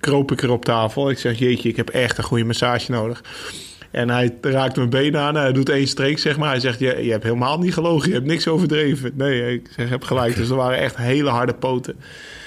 kroop 0.00 0.32
ik 0.32 0.42
er 0.42 0.50
op 0.50 0.64
tafel. 0.64 1.10
Ik 1.10 1.18
zeg, 1.18 1.38
jeetje, 1.38 1.68
ik 1.68 1.76
heb 1.76 1.88
echt 1.88 2.18
een 2.18 2.24
goede 2.24 2.44
massage 2.44 2.90
nodig. 2.90 3.22
En 3.92 4.10
hij 4.10 4.34
raakt 4.40 4.76
mijn 4.76 4.90
been 4.90 5.16
aan. 5.16 5.34
Hij 5.34 5.52
doet 5.52 5.68
één 5.68 5.86
streek, 5.86 6.18
zeg 6.18 6.36
maar. 6.38 6.50
Hij 6.50 6.60
zegt, 6.60 6.78
je, 6.78 7.04
je 7.04 7.10
hebt 7.10 7.22
helemaal 7.22 7.58
niet 7.58 7.74
gelogen. 7.74 8.08
Je 8.08 8.14
hebt 8.14 8.26
niks 8.26 8.48
overdreven. 8.48 9.10
Nee, 9.14 9.54
ik 9.54 9.68
zeg, 9.76 9.88
heb 9.88 10.04
gelijk. 10.04 10.36
Dus 10.36 10.48
er 10.48 10.56
waren 10.56 10.78
echt 10.78 10.96
hele 10.96 11.30
harde 11.30 11.54
poten. 11.54 11.96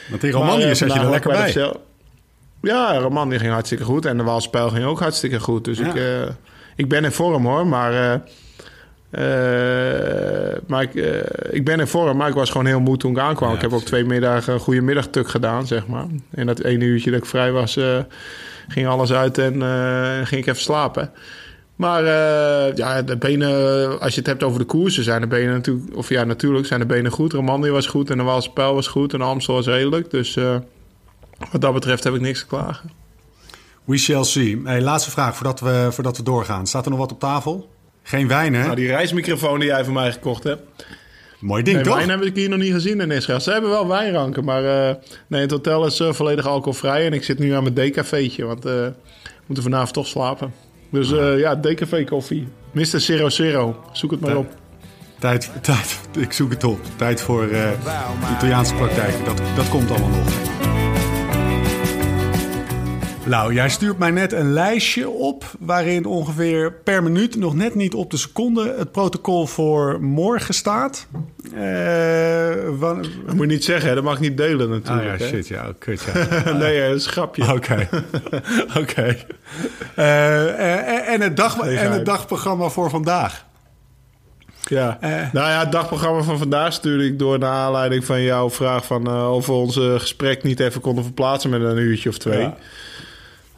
Want 0.09 0.23
in 0.23 0.31
Romandie 0.31 0.73
zat 0.73 0.93
je 0.93 0.99
er 0.99 1.09
lekker 1.09 1.31
bij. 1.31 1.53
bij. 1.53 1.73
Ja, 2.61 2.97
Romandie 2.97 3.39
ging 3.39 3.51
hartstikke 3.51 3.83
goed. 3.83 4.05
En 4.05 4.17
de 4.17 4.23
Waalspijl 4.23 4.69
ging 4.69 4.85
ook 4.85 4.99
hartstikke 4.99 5.39
goed. 5.39 5.65
Dus 5.65 5.77
ja. 5.77 5.87
ik, 5.87 5.95
uh, 5.95 6.29
ik 6.75 6.89
ben 6.89 7.03
in 7.03 7.11
vorm, 7.11 7.45
hoor. 7.45 7.67
Maar, 7.67 7.93
uh, 7.93 8.11
uh, 8.11 8.15
maar 10.67 10.81
ik, 10.81 10.93
ik 11.49 11.65
ben 11.65 11.79
in 11.79 11.87
vorm. 11.87 12.17
Maar 12.17 12.27
ik 12.27 12.33
was 12.33 12.49
gewoon 12.49 12.65
heel 12.65 12.79
moe 12.79 12.97
toen 12.97 13.11
ik 13.11 13.19
aankwam. 13.19 13.49
Ja, 13.49 13.55
ik 13.55 13.61
heb 13.61 13.73
ook 13.73 13.83
twee 13.83 14.05
middagen 14.05 14.53
een 14.53 14.59
goede 14.59 14.81
middagtuk 14.81 15.27
gedaan, 15.27 15.67
zeg 15.67 15.87
maar. 15.87 16.05
En 16.31 16.45
dat 16.45 16.59
ene 16.59 16.85
uurtje 16.85 17.11
dat 17.11 17.19
ik 17.19 17.25
vrij 17.25 17.51
was 17.51 17.79
ging 18.67 18.87
alles 18.87 19.13
uit 19.13 19.37
en 19.37 19.53
ging 20.27 20.41
ik 20.41 20.47
even 20.47 20.61
slapen. 20.61 21.11
Maar 21.75 22.03
uh, 22.03 22.75
ja, 22.75 23.01
de 23.01 23.17
benen, 23.17 23.99
als 23.99 24.13
je 24.13 24.19
het 24.19 24.29
hebt 24.29 24.43
over 24.43 24.59
de 24.59 24.65
koersen, 24.65 25.03
zijn 25.03 25.21
de 25.21 25.27
benen 25.27 25.53
natuurlijk, 25.53 25.95
of 25.95 26.09
ja, 26.09 26.23
natuurlijk 26.23 26.65
zijn 26.65 26.79
de 26.79 26.85
benen 26.85 27.11
goed. 27.11 27.33
Romandie 27.33 27.71
was 27.71 27.87
goed 27.87 28.09
en 28.09 28.17
de 28.17 28.23
Waalse 28.23 28.51
Pijl 28.51 28.73
was 28.73 28.87
goed 28.87 29.13
en 29.13 29.21
Amstel 29.21 29.53
was 29.53 29.65
redelijk. 29.65 30.11
Dus 30.11 30.35
uh, 30.35 30.55
wat 31.51 31.61
dat 31.61 31.73
betreft 31.73 32.03
heb 32.03 32.13
ik 32.13 32.21
niks 32.21 32.39
te 32.39 32.45
klagen. 32.45 32.91
We 33.83 33.97
shall 33.97 34.23
see. 34.23 34.61
Hey, 34.63 34.81
laatste 34.81 35.11
vraag 35.11 35.35
voordat 35.35 35.59
we, 35.59 35.87
voordat 35.91 36.17
we 36.17 36.23
doorgaan. 36.23 36.67
Staat 36.67 36.85
er 36.85 36.91
nog 36.91 36.99
wat 36.99 37.11
op 37.11 37.19
tafel? 37.19 37.69
Geen 38.07 38.27
wijn, 38.27 38.53
hè? 38.53 38.63
Nou, 38.63 38.75
die 38.75 38.87
reismicrofoon 38.87 39.59
die 39.59 39.67
jij 39.67 39.83
van 39.83 39.93
mij 39.93 40.11
gekocht 40.11 40.43
hebt. 40.43 40.61
Mooi 41.39 41.63
ding, 41.63 41.75
nee, 41.75 41.85
toch? 41.85 41.95
Wijn 41.95 42.09
heb 42.09 42.21
ik 42.21 42.35
hier 42.35 42.49
nog 42.49 42.59
niet 42.59 42.73
gezien 42.73 43.01
in 43.01 43.11
Israël. 43.11 43.39
Ze 43.39 43.51
hebben 43.51 43.69
wel 43.69 43.87
wijnranken, 43.87 44.43
maar 44.43 44.63
uh, 44.63 44.95
nee, 45.27 45.41
het 45.41 45.51
hotel 45.51 45.85
is 45.85 45.99
uh, 45.99 46.13
volledig 46.13 46.47
alcoholvrij. 46.47 47.05
En 47.05 47.13
ik 47.13 47.23
zit 47.23 47.39
nu 47.39 47.51
aan 47.51 47.63
mijn 47.63 47.75
decafeetje, 47.75 48.45
want 48.45 48.65
uh, 48.65 48.71
we 48.71 48.93
moeten 49.45 49.63
vanavond 49.63 49.93
toch 49.93 50.07
slapen. 50.07 50.53
Dus 50.89 51.09
ja, 51.37 51.55
decafé 51.55 52.03
koffie. 52.03 52.47
Mr. 52.71 52.99
Zero 52.99 53.29
Zero. 53.29 53.83
Zoek 53.91 54.11
het 54.11 54.19
maar 54.19 54.37
op. 54.37 54.53
Tijd, 55.19 55.51
tijd, 55.61 55.99
ik 56.19 56.33
zoek 56.33 56.51
het 56.51 56.63
op. 56.63 56.79
Tijd 56.95 57.21
voor 57.21 57.49
Italiaanse 58.35 58.75
praktijk. 58.75 59.25
Dat, 59.25 59.41
dat 59.55 59.69
komt 59.69 59.89
allemaal 59.91 60.09
nog. 60.09 60.54
Nou, 63.25 63.53
jij 63.53 63.69
stuurt 63.69 63.97
mij 63.97 64.11
net 64.11 64.31
een 64.31 64.53
lijstje 64.53 65.09
op 65.09 65.45
waarin 65.59 66.05
ongeveer 66.05 66.73
per 66.73 67.03
minuut, 67.03 67.35
nog 67.35 67.55
net 67.55 67.75
niet 67.75 67.93
op 67.93 68.11
de 68.11 68.17
seconde, 68.17 68.75
het 68.77 68.91
protocol 68.91 69.45
voor 69.45 70.01
morgen 70.01 70.53
staat. 70.53 71.07
Uh, 71.53 72.79
wan... 72.79 73.05
Dat 73.25 73.33
moet 73.33 73.39
je 73.39 73.53
niet 73.53 73.63
zeggen, 73.63 73.89
hè? 73.89 73.95
dat 73.95 74.03
mag 74.03 74.13
ik 74.13 74.19
niet 74.19 74.37
delen 74.37 74.69
natuurlijk. 74.69 75.13
Ah 75.13 75.19
ja, 75.19 75.27
shit, 75.27 75.47
ja, 75.47 75.73
kut, 75.79 76.05
ja. 76.13 76.51
nee, 76.53 76.87
dat 76.87 76.95
is 76.95 77.05
een 77.05 77.11
grapje. 77.11 77.43
Oké, 77.55 77.87
oké. 78.67 78.79
Okay. 78.79 79.25
Uh, 79.97 81.13
en, 81.13 81.21
het 81.21 81.37
dag, 81.37 81.59
en 81.59 81.91
het 81.91 82.05
dagprogramma 82.05 82.69
voor 82.69 82.89
vandaag. 82.89 83.45
Ja, 84.67 84.97
uh, 85.03 85.09
nou 85.09 85.49
ja, 85.49 85.59
het 85.59 85.71
dagprogramma 85.71 86.21
van 86.21 86.37
vandaag 86.37 86.73
stuurde 86.73 87.05
ik 87.05 87.19
door 87.19 87.39
naar 87.39 87.51
aanleiding 87.51 88.05
van 88.05 88.21
jouw 88.21 88.49
vraag 88.49 88.85
van 88.85 89.09
uh, 89.09 89.33
of 89.33 89.45
we 89.45 89.51
ons 89.51 89.75
gesprek 89.75 90.43
niet 90.43 90.59
even 90.59 90.81
konden 90.81 91.03
verplaatsen 91.03 91.49
met 91.49 91.61
een 91.61 91.77
uurtje 91.77 92.09
of 92.09 92.17
twee. 92.17 92.39
Ja. 92.39 92.57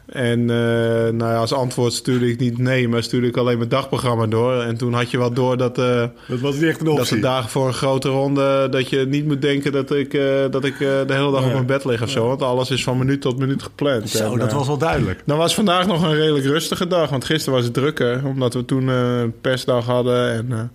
En 0.08 0.40
uh, 0.40 0.46
nou 0.46 1.18
ja, 1.18 1.36
als 1.36 1.52
antwoord 1.52 1.92
stuurde 1.92 2.28
ik 2.30 2.38
niet 2.38 2.58
nee, 2.58 2.88
maar 2.88 3.02
stuurde 3.02 3.26
ik 3.26 3.36
alleen 3.36 3.58
mijn 3.58 3.68
dagprogramma 3.68 4.26
door. 4.26 4.62
En 4.62 4.76
toen 4.76 4.92
had 4.92 5.10
je 5.10 5.18
wel 5.18 5.32
door 5.32 5.56
dat, 5.56 5.78
uh, 5.78 6.04
dat, 6.28 6.40
was 6.40 6.54
niet 6.54 6.64
echt 6.64 6.80
een 6.80 6.88
optie. 6.88 7.04
dat 7.04 7.08
de 7.08 7.20
dagen 7.20 7.50
voor 7.50 7.66
een 7.66 7.74
grote 7.74 8.08
ronde... 8.08 8.68
dat 8.70 8.88
je 8.88 9.06
niet 9.06 9.26
moet 9.26 9.42
denken 9.42 9.72
dat 9.72 9.90
ik, 9.90 10.14
uh, 10.14 10.22
dat 10.50 10.64
ik 10.64 10.78
de 10.78 11.04
hele 11.06 11.30
dag 11.30 11.40
ja. 11.40 11.46
op 11.46 11.52
mijn 11.52 11.66
bed 11.66 11.84
lig 11.84 12.02
of 12.02 12.10
zo. 12.10 12.26
Want 12.26 12.42
alles 12.42 12.70
is 12.70 12.82
van 12.82 12.98
minuut 12.98 13.20
tot 13.20 13.38
minuut 13.38 13.62
gepland. 13.62 14.08
Zo, 14.08 14.32
en, 14.32 14.38
dat 14.38 14.52
was 14.52 14.66
wel 14.66 14.78
duidelijk. 14.78 15.22
Dan 15.24 15.38
was 15.38 15.54
vandaag 15.54 15.86
nog 15.86 16.02
een 16.02 16.14
redelijk 16.14 16.44
rustige 16.44 16.86
dag. 16.86 17.10
Want 17.10 17.24
gisteren 17.24 17.54
was 17.54 17.64
het 17.64 17.74
drukker, 17.74 18.22
omdat 18.24 18.54
we 18.54 18.64
toen 18.64 18.88
een 18.88 19.34
persdag 19.40 19.84
hadden. 19.84 20.32
En, 20.32 20.70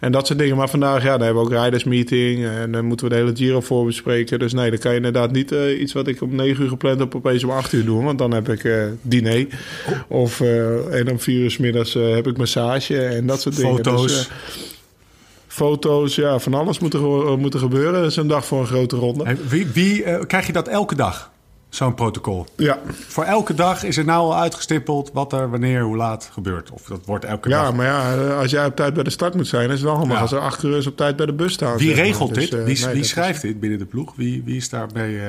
en 0.00 0.12
dat 0.12 0.26
soort 0.26 0.38
dingen. 0.38 0.56
Maar 0.56 0.68
vandaag, 0.68 1.02
ja, 1.02 1.10
dan 1.10 1.22
hebben 1.22 1.42
we 1.42 1.48
ook 1.48 1.54
rijdersmeeting. 1.54 2.44
En 2.44 2.72
dan 2.72 2.84
moeten 2.84 3.08
we 3.08 3.12
de 3.12 3.18
hele 3.20 3.36
Giro 3.36 3.60
voor 3.60 3.84
bespreken. 3.84 4.38
Dus 4.38 4.52
nee, 4.52 4.70
dan 4.70 4.78
kan 4.78 4.90
je 4.90 4.96
inderdaad 4.96 5.32
niet 5.32 5.50
iets 5.78 5.92
wat 5.92 6.08
ik 6.08 6.22
om 6.22 6.34
9 6.34 6.62
uur 6.62 6.68
gepland 6.68 6.98
heb... 6.98 7.14
opeens 7.14 7.44
om 7.44 7.50
8 7.50 7.72
uur 7.72 7.84
doen. 7.84 8.04
Want 8.04 8.18
dan 8.18 8.32
heb 8.32 8.48
ik 8.48 8.64
diner. 9.02 9.46
Of, 10.08 10.40
uh, 10.40 10.98
en 10.98 11.10
om 11.10 11.20
4 11.20 11.40
uur 11.40 11.50
s 11.50 11.56
middags 11.56 11.94
heb 11.94 12.26
ik 12.26 12.36
massage 12.36 12.98
en 13.04 13.26
dat 13.26 13.40
soort 13.40 13.56
dingen. 13.56 13.74
Foto's. 13.74 14.02
Dus, 14.02 14.30
foto's, 15.46 16.14
ja, 16.14 16.38
van 16.38 16.54
alles 16.54 16.78
moet 16.78 16.94
er, 16.94 17.38
moet 17.38 17.54
er 17.54 17.60
gebeuren. 17.60 17.92
Dat 17.92 18.10
is 18.10 18.16
een 18.16 18.26
dag 18.26 18.46
voor 18.46 18.60
een 18.60 18.66
grote 18.66 18.96
ronde. 18.96 19.36
Wie, 19.48 19.66
wie 19.66 20.26
krijg 20.26 20.46
je 20.46 20.52
dat 20.52 20.68
elke 20.68 20.94
dag? 20.94 21.30
Zo'n 21.72 21.94
protocol. 21.94 22.46
Ja. 22.56 22.78
Voor 23.08 23.24
elke 23.24 23.54
dag 23.54 23.82
is 23.84 23.96
er 23.96 24.04
nou 24.04 24.20
al 24.20 24.36
uitgestippeld 24.36 25.10
wat 25.12 25.32
er 25.32 25.50
wanneer, 25.50 25.82
hoe 25.82 25.96
laat 25.96 26.30
gebeurt. 26.32 26.70
Of 26.70 26.82
dat 26.82 27.00
wordt 27.06 27.24
elke 27.24 27.48
ja, 27.48 27.60
dag. 27.60 27.70
Ja, 27.70 27.76
maar 27.76 27.86
ja, 27.86 28.34
als 28.34 28.50
jij 28.50 28.66
op 28.66 28.76
tijd 28.76 28.94
bij 28.94 29.02
de 29.02 29.10
start 29.10 29.34
moet 29.34 29.46
zijn, 29.46 29.64
is 29.64 29.74
het 29.74 29.82
wel 29.82 29.94
handig 29.94 30.16
ja. 30.16 30.22
als 30.22 30.32
er 30.32 30.38
acht 30.38 30.62
uur 30.62 30.76
is 30.76 30.86
op 30.86 30.96
tijd 30.96 31.16
bij 31.16 31.26
de 31.26 31.32
bus 31.32 31.52
staan. 31.52 31.76
Wie 31.76 31.94
regelt 31.94 32.34
dus, 32.34 32.50
dit? 32.50 32.58
Uh, 32.58 32.64
wie, 32.64 32.84
nee, 32.84 32.94
wie 32.94 33.04
schrijft 33.04 33.44
is... 33.44 33.50
dit 33.50 33.60
binnen 33.60 33.78
de 33.78 33.84
ploeg? 33.84 34.12
Wie, 34.16 34.42
wie 34.44 34.56
is 34.56 34.68
daarbij? 34.68 35.10
Uh, 35.10 35.20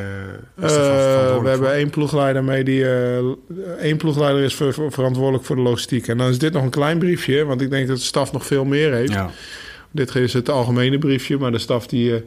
uh, 0.55 1.41
we 1.41 1.49
hebben 1.49 1.73
één 1.73 1.89
ploegleider 1.89 2.43
mee 2.43 2.63
die. 2.63 2.85
één 3.79 3.97
ploegleider 3.97 4.43
is 4.43 4.55
ver, 4.55 4.73
ver, 4.73 4.91
verantwoordelijk 4.91 5.45
voor 5.45 5.55
de 5.55 5.61
logistiek. 5.61 6.07
En 6.07 6.17
dan 6.17 6.29
is 6.29 6.39
dit 6.39 6.53
nog 6.53 6.63
een 6.63 6.69
klein 6.69 6.99
briefje, 6.99 7.45
want 7.45 7.61
ik 7.61 7.69
denk 7.69 7.87
dat 7.87 7.97
de 7.97 8.03
staf 8.03 8.31
nog 8.31 8.45
veel 8.45 8.65
meer 8.65 8.93
heeft. 8.93 9.13
Ja. 9.13 9.29
Dit 9.91 10.15
is 10.15 10.33
het 10.33 10.49
algemene 10.49 10.97
briefje, 10.97 11.37
maar 11.37 11.51
de 11.51 11.59
staf 11.59 11.87
die. 11.87 12.23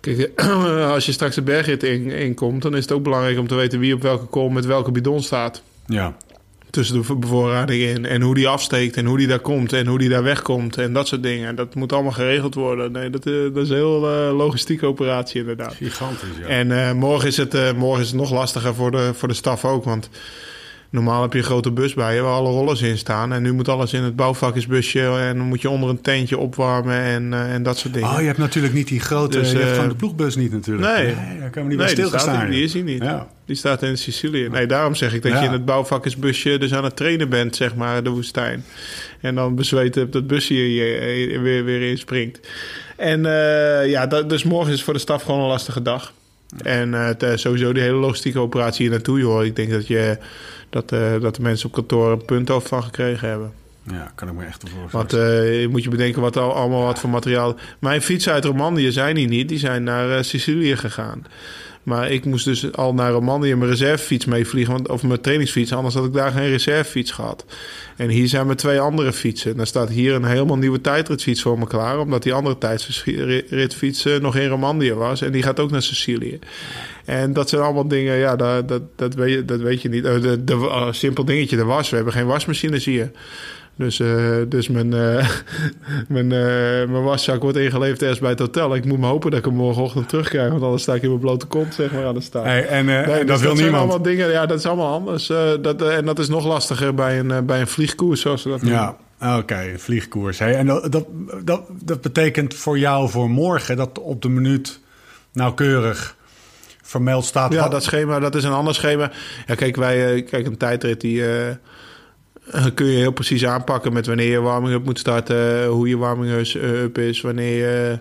Kijk, 0.00 0.40
als 0.94 1.06
je 1.06 1.12
straks 1.12 1.34
de 1.34 1.42
bergrit 1.42 1.82
in, 1.82 2.10
in 2.10 2.34
komt, 2.34 2.62
dan 2.62 2.76
is 2.76 2.82
het 2.82 2.92
ook 2.92 3.02
belangrijk 3.02 3.38
om 3.38 3.46
te 3.46 3.54
weten 3.54 3.78
wie 3.78 3.94
op 3.94 4.02
welke 4.02 4.24
kom 4.24 4.52
met 4.52 4.66
welke 4.66 4.90
bidon 4.90 5.22
staat. 5.22 5.62
Ja. 5.86 6.16
Tussen 6.70 7.02
de 7.02 7.14
bevoorrading 7.14 7.82
in. 7.82 8.06
En 8.06 8.22
hoe 8.22 8.34
die 8.34 8.48
afsteekt 8.48 8.96
en 8.96 9.06
hoe 9.06 9.18
die 9.18 9.26
daar 9.26 9.38
komt 9.38 9.72
en 9.72 9.86
hoe 9.86 9.98
die 9.98 10.08
daar 10.08 10.22
wegkomt 10.22 10.76
en 10.76 10.92
dat 10.92 11.08
soort 11.08 11.22
dingen. 11.22 11.54
Dat 11.54 11.74
moet 11.74 11.92
allemaal 11.92 12.12
geregeld 12.12 12.54
worden. 12.54 12.92
Nee, 12.92 13.10
dat, 13.10 13.22
dat 13.24 13.56
is 13.56 13.68
een 13.68 13.76
heel 13.76 14.28
uh, 14.28 14.36
logistieke 14.36 14.86
operatie 14.86 15.40
inderdaad. 15.40 15.74
Gigantisch, 15.74 16.28
ja. 16.40 16.46
En 16.46 16.70
uh, 16.70 16.92
morgen, 16.92 17.28
is 17.28 17.36
het, 17.36 17.76
morgen 17.76 18.02
is 18.02 18.08
het 18.08 18.16
nog 18.16 18.30
lastiger 18.30 18.74
voor 18.74 18.90
de, 18.90 19.10
voor 19.14 19.28
de 19.28 19.34
staf 19.34 19.64
ook, 19.64 19.84
want... 19.84 20.08
Normaal 20.90 21.22
heb 21.22 21.32
je 21.32 21.38
een 21.38 21.44
grote 21.44 21.70
bus 21.70 21.94
bij 21.94 22.14
je 22.14 22.20
waar 22.20 22.32
alle 22.32 22.50
rollers 22.50 22.82
in 22.82 22.98
staan. 22.98 23.32
En 23.32 23.42
nu 23.42 23.52
moet 23.52 23.68
alles 23.68 23.92
in 23.92 24.02
het 24.02 24.16
bouwvakkersbusje. 24.16 25.00
En 25.00 25.36
dan 25.36 25.46
moet 25.46 25.62
je 25.62 25.70
onder 25.70 25.88
een 25.88 26.00
tentje 26.00 26.38
opwarmen 26.38 27.02
en, 27.02 27.32
uh, 27.32 27.54
en 27.54 27.62
dat 27.62 27.78
soort 27.78 27.94
dingen. 27.94 28.08
Oh, 28.08 28.20
je 28.20 28.26
hebt 28.26 28.38
natuurlijk 28.38 28.74
niet 28.74 28.88
die 28.88 29.00
grote... 29.00 29.38
Dus, 29.38 29.46
uh, 29.46 29.52
je 29.52 29.58
hebt 29.58 29.74
gewoon 29.74 29.88
de 29.88 29.94
ploegbus 29.94 30.36
niet 30.36 30.52
natuurlijk. 30.52 30.96
Nee. 30.96 31.14
nee 31.14 31.38
daar 31.38 31.50
kan 31.50 31.62
we 31.62 31.68
niet 31.68 31.78
nee, 31.78 31.86
bij 31.86 31.88
stilgestaan. 31.88 32.50
Die 32.50 32.62
is 32.62 32.72
hij 32.72 32.82
niet. 32.82 33.02
Ja. 33.02 33.26
Die 33.44 33.56
staat 33.56 33.82
in 33.82 33.98
Sicilië. 33.98 34.48
Nee, 34.48 34.66
daarom 34.66 34.94
zeg 34.94 35.14
ik 35.14 35.22
dat 35.22 35.32
Ja. 35.32 35.40
je 35.40 35.46
in 35.46 35.52
het 35.52 35.64
bouwvakkersbusje 35.64 36.58
dus 36.58 36.74
aan 36.74 36.84
het 36.84 36.96
trainen 36.96 37.28
bent, 37.28 37.56
zeg 37.56 37.74
maar, 37.74 38.02
de 38.02 38.10
woestijn. 38.10 38.64
En 39.20 39.34
dan 39.34 39.54
bezweten 39.54 40.02
op 40.02 40.12
dat 40.12 40.26
busje 40.26 40.54
je, 40.54 40.74
je 40.74 41.38
weer, 41.38 41.64
weer 41.64 41.90
inspringt. 41.90 42.40
En 42.96 43.24
uh, 43.24 43.90
ja, 43.90 44.06
dat, 44.06 44.30
dus 44.30 44.44
morgen 44.44 44.72
is 44.72 44.82
voor 44.82 44.94
de 44.94 45.00
staf 45.00 45.22
gewoon 45.22 45.40
een 45.40 45.46
lastige 45.46 45.82
dag. 45.82 46.12
En 46.56 46.88
uh, 46.88 47.04
het, 47.04 47.40
sowieso 47.40 47.72
die 47.72 47.82
hele 47.82 47.96
logistieke 47.96 48.38
operatie 48.38 48.82
hier 48.82 48.90
naartoe, 48.90 49.18
joh. 49.18 49.44
Ik 49.44 49.56
denk 49.56 49.70
dat, 49.70 49.86
je, 49.86 50.18
dat, 50.70 50.92
uh, 50.92 51.20
dat 51.20 51.34
de 51.34 51.42
mensen 51.42 51.66
op 51.66 51.74
kantoor 51.74 52.12
een 52.12 52.24
punt 52.24 52.50
over 52.50 52.68
van 52.68 52.82
gekregen 52.82 53.28
hebben. 53.28 53.52
Ja, 53.90 54.12
kan 54.14 54.28
ik 54.28 54.34
me 54.34 54.44
echt 54.44 54.62
voorstellen. 54.68 54.90
Want 54.90 55.14
uh, 55.14 55.60
je 55.60 55.68
moet 55.68 55.82
je 55.82 55.90
bedenken 55.90 56.20
wat 56.20 56.36
al, 56.36 56.54
allemaal 56.54 56.82
wat 56.82 56.98
voor 56.98 57.10
materiaal... 57.10 57.56
Mijn 57.78 58.02
fietsen 58.02 58.32
uit 58.32 58.44
Romandie 58.44 58.92
zijn 58.92 59.16
hier 59.16 59.28
niet. 59.28 59.48
Die 59.48 59.58
zijn 59.58 59.82
naar 59.82 60.24
Sicilië 60.24 60.76
gegaan. 60.76 61.26
Maar 61.88 62.10
ik 62.10 62.24
moest 62.24 62.44
dus 62.44 62.72
al 62.72 62.94
naar 62.94 63.10
Romandie 63.10 63.56
mijn 63.56 63.70
reservefiets 63.70 64.24
meevliegen. 64.24 64.72
Want, 64.72 64.88
of 64.88 65.02
mijn 65.02 65.20
trainingsfiets. 65.20 65.72
Anders 65.72 65.94
had 65.94 66.04
ik 66.04 66.12
daar 66.12 66.30
geen 66.30 66.48
reservefiets 66.48 67.10
gehad. 67.10 67.44
En 67.96 68.08
hier 68.08 68.28
zijn 68.28 68.46
mijn 68.46 68.58
twee 68.58 68.80
andere 68.80 69.12
fietsen. 69.12 69.50
En 69.50 69.56
dan 69.56 69.66
staat 69.66 69.88
hier 69.88 70.14
een 70.14 70.24
helemaal 70.24 70.56
nieuwe 70.56 70.80
tijdritfiets 70.80 71.42
voor 71.42 71.58
me 71.58 71.66
klaar. 71.66 71.98
Omdat 71.98 72.22
die 72.22 72.32
andere 72.32 72.58
tijdritfiets 72.58 74.06
uh, 74.06 74.18
nog 74.18 74.36
in 74.36 74.48
Romandie 74.48 74.94
was. 74.94 75.22
En 75.22 75.32
die 75.32 75.42
gaat 75.42 75.60
ook 75.60 75.70
naar 75.70 75.82
Sicilië. 75.82 76.38
En 77.04 77.32
dat 77.32 77.48
zijn 77.48 77.62
allemaal 77.62 77.88
dingen, 77.88 78.16
ja, 78.16 78.36
dat, 78.36 78.68
dat, 78.68 78.82
dat, 78.96 79.14
weet, 79.14 79.32
je, 79.32 79.44
dat 79.44 79.60
weet 79.60 79.82
je 79.82 79.88
niet. 79.88 80.04
Uh, 80.04 80.20
de, 80.20 80.44
de, 80.44 80.54
uh, 80.54 80.92
simpel 80.92 81.24
dingetje, 81.24 81.56
de 81.56 81.64
was. 81.64 81.90
We 81.90 81.96
hebben 81.96 82.14
geen 82.14 82.26
wasmachines 82.26 82.84
hier. 82.84 83.10
Dus, 83.78 83.98
uh, 83.98 84.36
dus 84.48 84.68
mijn, 84.68 84.92
uh, 84.92 85.28
mijn, 86.08 86.24
uh, 86.24 86.90
mijn 86.90 87.02
waszak 87.02 87.42
wordt 87.42 87.58
ingeleverd 87.58 88.02
eerst 88.02 88.20
bij 88.20 88.30
het 88.30 88.38
hotel. 88.38 88.74
Ik 88.74 88.84
moet 88.84 88.98
me 88.98 89.06
hopen 89.06 89.30
dat 89.30 89.38
ik 89.38 89.44
hem 89.44 89.54
morgenochtend 89.54 90.08
terugkrijg. 90.08 90.50
Want 90.50 90.62
anders 90.62 90.82
sta 90.82 90.94
ik 90.94 91.02
in 91.02 91.08
mijn 91.08 91.20
blote 91.20 91.46
kont 91.46 91.74
zeg 91.74 91.92
maar, 91.92 92.06
aan 92.06 92.14
de 92.14 92.20
staan. 92.20 92.44
Hey, 92.44 92.66
en 92.66 92.84
nee, 92.84 93.04
dus 93.04 93.26
dat 93.26 93.26
wil 93.26 93.36
zijn 93.38 93.54
niemand. 93.54 93.76
allemaal 93.76 94.02
dingen, 94.02 94.30
ja, 94.30 94.46
dat 94.46 94.58
is 94.58 94.66
allemaal 94.66 94.92
anders. 94.92 95.26
dat, 95.60 95.82
en 95.82 96.04
dat 96.04 96.18
is 96.18 96.28
nog 96.28 96.46
lastiger 96.46 96.94
bij 96.94 97.18
een, 97.18 97.46
bij 97.46 97.60
een 97.60 97.66
vliegkoers, 97.66 98.20
zoals 98.20 98.42
ze 98.42 98.48
dat 98.48 98.62
noemen. 98.62 98.80
Ja, 98.80 98.96
oké, 99.30 99.38
okay, 99.38 99.78
vliegkoers. 99.78 100.38
Hey, 100.38 100.54
en 100.54 100.66
dat, 100.66 100.92
dat, 100.92 101.06
dat, 101.44 101.62
dat 101.84 102.00
betekent 102.00 102.54
voor 102.54 102.78
jou 102.78 103.08
voor 103.08 103.30
morgen 103.30 103.76
dat 103.76 103.98
op 103.98 104.22
de 104.22 104.28
minuut 104.28 104.80
nauwkeurig 105.32 106.16
vermeld 106.82 107.24
staat. 107.24 107.52
Ja, 107.52 107.68
dat 107.68 107.82
schema, 107.82 108.18
dat 108.18 108.34
is 108.34 108.44
een 108.44 108.52
ander 108.52 108.74
schema. 108.74 109.10
Ja, 109.46 109.54
kijk, 109.54 109.76
wij, 109.76 110.22
kijk, 110.22 110.46
een 110.46 110.56
tijdrit 110.56 111.00
die 111.00 111.22
kun 112.74 112.86
je 112.86 112.96
heel 112.96 113.12
precies 113.12 113.46
aanpakken 113.46 113.92
met 113.92 114.06
wanneer 114.06 114.30
je 114.30 114.40
warming-up 114.40 114.84
moet 114.84 114.98
starten, 114.98 115.66
hoe 115.66 115.88
je 115.88 115.96
warming-up 115.96 116.98
is, 116.98 117.20
wanneer 117.20 117.56
je 117.56 117.98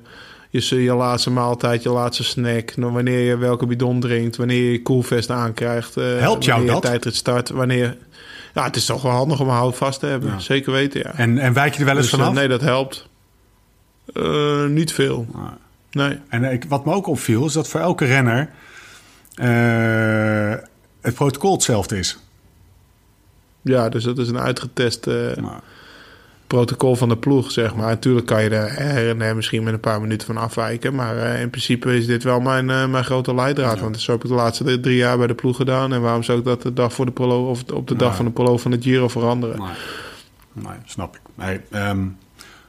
je, 0.50 0.84
je 0.84 0.94
laatste 0.94 1.30
maaltijd, 1.30 1.84
je 1.84 1.89
laatste 1.89 2.24
snack, 2.24 2.74
wanneer 2.75 3.20
je 3.20 3.38
welke 3.38 3.66
bidon 3.66 4.00
drinkt, 4.00 4.36
wanneer 4.36 4.72
je 4.72 4.82
koelvest 4.82 5.30
aankrijgt. 5.30 5.96
Helpt 5.96 6.46
jou 6.46 6.58
wanneer 6.58 6.74
dat? 6.74 6.84
je 6.84 6.89
tijdrit 6.89 7.16
start, 7.16 7.50
wanneer... 7.50 7.98
Ja, 8.54 8.63
het 8.63 8.75
is 8.75 8.86
toch 8.86 9.01
wel 9.01 9.12
handig 9.12 9.39
om 9.39 9.48
een 9.48 9.54
hout 9.54 9.75
vast 9.75 10.00
te 10.00 10.06
hebben. 10.06 10.30
Ja. 10.30 10.39
Zeker 10.39 10.72
weten, 10.72 11.01
ja. 11.04 11.13
En, 11.13 11.38
en 11.38 11.54
wijk 11.54 11.74
je 11.74 11.80
er 11.80 11.86
wel 11.86 11.96
eens 11.96 12.10
dus, 12.10 12.20
vanaf? 12.20 12.34
Nee, 12.34 12.48
dat 12.48 12.62
helpt. 12.62 13.08
Uh, 14.13 14.66
niet 14.66 14.94
veel. 14.94 15.25
Nee. 15.92 16.08
nee. 16.08 16.20
En 16.30 16.44
ik, 16.44 16.66
wat 16.68 16.86
me 16.86 16.94
ook 16.94 17.08
opviel, 17.08 17.46
is 17.46 17.54
dat 17.54 17.68
voor 17.68 17.80
elke 17.80 18.06
renner 18.06 18.50
uh, 19.42 20.63
het 21.01 21.13
protocol 21.13 21.54
hetzelfde 21.54 21.98
is. 21.98 22.18
Ja, 23.68 23.90
dus 23.90 24.04
dat 24.04 24.18
is 24.18 24.28
een 24.28 24.40
uitgetest 24.40 25.08
uh, 25.08 25.14
nou. 25.36 25.52
protocol 26.48 26.96
van 26.96 27.10
de 27.10 27.18
ploeg, 27.18 27.52
zeg 27.52 27.76
maar. 27.76 27.88
Natuurlijk 27.88 28.26
kan 28.26 28.44
je 28.44 28.50
er 28.50 29.16
uh, 29.16 29.34
misschien 29.34 29.64
met 29.64 29.74
een 29.74 29.80
paar 29.80 30.02
minuten 30.02 30.28
van 30.28 30.38
afwijken. 30.38 30.96
Maar 30.96 31.16
uh, 31.16 31.42
in 31.42 31.50
principe 31.50 31.98
is 31.98 32.06
dit 32.06 32.24
wel 32.24 32.40
mijn, 32.40 32.66
mijn 32.66 33.04
grote 33.04 33.36
leidraad. 33.36 33.76
Ja. 33.76 33.82
Want 33.82 34.02
zo 34.02 34.12
heb 34.12 34.24
ik 34.24 34.30
de 34.30 34.36
laatste 34.36 34.80
drie 34.80 34.98
jaar 34.98 35.18
bij 35.18 35.28
de 35.28 35.36
ploeg 35.36 35.56
gedaan. 35.56 35.94
En 35.94 36.02
waarom 36.02 36.24
zou 36.24 36.40
ik 36.40 36.46
dat 36.46 36.62
de 36.62 36.74
dag 36.74 36.94
voor 36.94 37.06
de 37.06 37.12
prolo 37.12 37.50
of 37.50 37.64
op 37.74 37.88
de 37.88 37.96
dag 37.96 38.16
van 38.16 38.26
de 38.26 38.32
prolo 38.32 38.58
van 38.58 38.72
de 38.72 38.82
Giro 38.82 39.08
veranderen? 39.08 39.62
Nee, 40.54 40.78
snap 40.86 41.16
ik. 41.16 41.22
Nee, 41.36 41.60
um, 41.90 42.18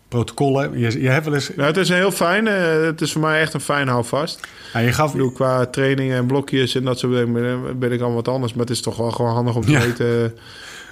protocollen, 0.09 0.79
je, 0.79 1.01
je 1.01 1.09
hebt 1.09 1.25
wel 1.25 1.35
eens... 1.35 1.51
Ja, 1.57 1.65
het 1.65 1.77
is 1.77 1.89
een 1.89 1.97
heel 1.97 2.11
fijn. 2.11 2.47
het 2.47 3.01
is 3.01 3.13
voor 3.13 3.21
mij 3.21 3.41
echt 3.41 3.55
een 3.55 3.61
fijn 3.61 3.89
houvast. 3.89 4.49
Ja, 4.73 4.79
je 4.79 4.93
gaf... 4.93 5.13
Bedoel, 5.13 5.33
qua 5.33 5.67
trainingen 5.67 6.17
en 6.17 6.27
blokjes 6.27 6.75
en 6.75 6.85
dat 6.85 6.99
soort 6.99 7.13
dingen 7.13 7.79
ben 7.79 7.93
ik 7.93 7.99
allemaal 7.99 8.17
wat 8.17 8.29
anders. 8.29 8.53
Maar 8.53 8.61
het 8.61 8.71
is 8.75 8.81
toch 8.81 8.97
wel 8.97 9.11
gewoon 9.11 9.35
handig 9.35 9.55
om 9.55 9.65
te 9.65 9.79
weten 9.79 10.35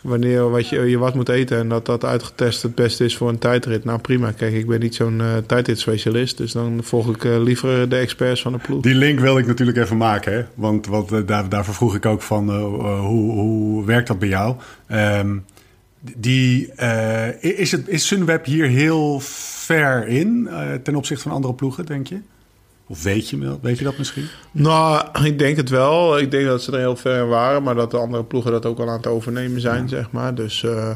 wanneer 0.07 0.51
wat 0.51 0.69
je, 0.69 0.81
je 0.81 0.99
wat 0.99 1.15
moet 1.15 1.29
eten 1.29 1.59
en 1.59 1.69
dat 1.69 1.87
dat 1.87 2.05
uitgetest 2.05 2.63
het 2.63 2.75
beste 2.75 3.05
is 3.05 3.17
voor 3.17 3.29
een 3.29 3.39
tijdrit. 3.39 3.85
Nou 3.85 3.99
prima, 3.99 4.33
kijk, 4.33 4.55
ik 4.55 4.67
ben 4.67 4.81
niet 4.81 4.95
zo'n 4.95 5.19
uh, 5.19 5.37
tijdritspecialist, 5.37 6.37
dus 6.37 6.53
dan 6.53 6.81
volg 6.83 7.15
ik 7.15 7.25
uh, 7.25 7.43
liever 7.43 7.89
de 7.89 7.97
experts 7.97 8.43
van 8.43 8.53
de 8.53 8.59
ploeg. 8.59 8.83
Die 8.83 8.95
link 8.95 9.21
wil 9.21 9.39
ik 9.39 9.47
natuurlijk 9.47 9.79
even 9.79 9.97
maken, 9.97 10.33
hè? 10.33 10.45
want, 10.55 10.87
want 10.87 11.13
uh, 11.13 11.19
daar, 11.27 11.49
daarvoor 11.49 11.75
vroeg 11.75 11.95
ik 11.95 12.07
ook 12.07 12.23
van 12.23 12.51
hoe, 12.99 13.33
hoe 13.33 13.85
werkt 13.85 14.09
dat 14.09 14.19
bij 14.19 14.29
jou? 14.29 14.57
Um, 14.93 15.45
die, 16.17 16.73
is, 17.41 17.73
het, 17.73 17.89
is 17.89 18.07
Sunweb 18.07 18.45
hier 18.45 18.67
heel 18.67 19.21
ver 19.21 20.07
in 20.07 20.49
ten 20.83 20.95
opzichte 20.95 21.23
van 21.23 21.33
andere 21.33 21.55
ploegen, 21.55 21.87
denk 21.87 22.07
je? 22.07 22.21
Of 22.89 23.03
weet 23.03 23.29
je, 23.29 23.59
weet 23.63 23.79
je 23.79 23.85
dat 23.85 23.99
misschien? 23.99 24.27
Nou, 24.51 25.07
ik 25.25 25.39
denk 25.39 25.57
het 25.57 25.69
wel. 25.69 26.19
Ik 26.19 26.31
denk 26.31 26.47
dat 26.47 26.63
ze 26.63 26.73
er 26.73 26.79
heel 26.79 26.97
ver 26.97 27.23
in 27.23 27.29
waren, 27.29 27.63
maar 27.63 27.75
dat 27.75 27.91
de 27.91 27.97
andere 27.97 28.25
ploegen 28.25 28.53
dat 28.53 28.67
ook 28.67 28.79
al 28.79 28.89
aan 28.89 28.97
het 28.97 29.07
overnemen 29.07 29.61
zijn, 29.61 29.83
ja. 29.83 29.89
zeg 29.89 30.11
maar. 30.11 30.35
Dus, 30.35 30.63
uh, 30.63 30.89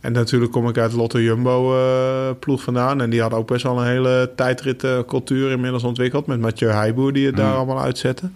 en 0.00 0.12
natuurlijk 0.12 0.52
kom 0.52 0.68
ik 0.68 0.78
uit 0.78 0.92
Lotto 0.92 1.20
Jumbo 1.20 1.74
uh, 1.74 2.30
ploeg 2.38 2.62
vandaan. 2.62 3.00
En 3.00 3.10
die 3.10 3.20
hadden 3.20 3.38
ook 3.38 3.46
best 3.46 3.62
wel 3.62 3.78
een 3.78 3.86
hele 3.86 4.32
tijdritcultuur 4.36 5.50
inmiddels 5.50 5.82
ontwikkeld. 5.82 6.26
Met 6.26 6.40
Mathieu 6.40 6.70
Heijboer 6.70 7.12
die 7.12 7.26
het 7.26 7.34
mm. 7.34 7.40
daar 7.40 7.54
allemaal 7.54 7.80
uitzette. 7.80 8.30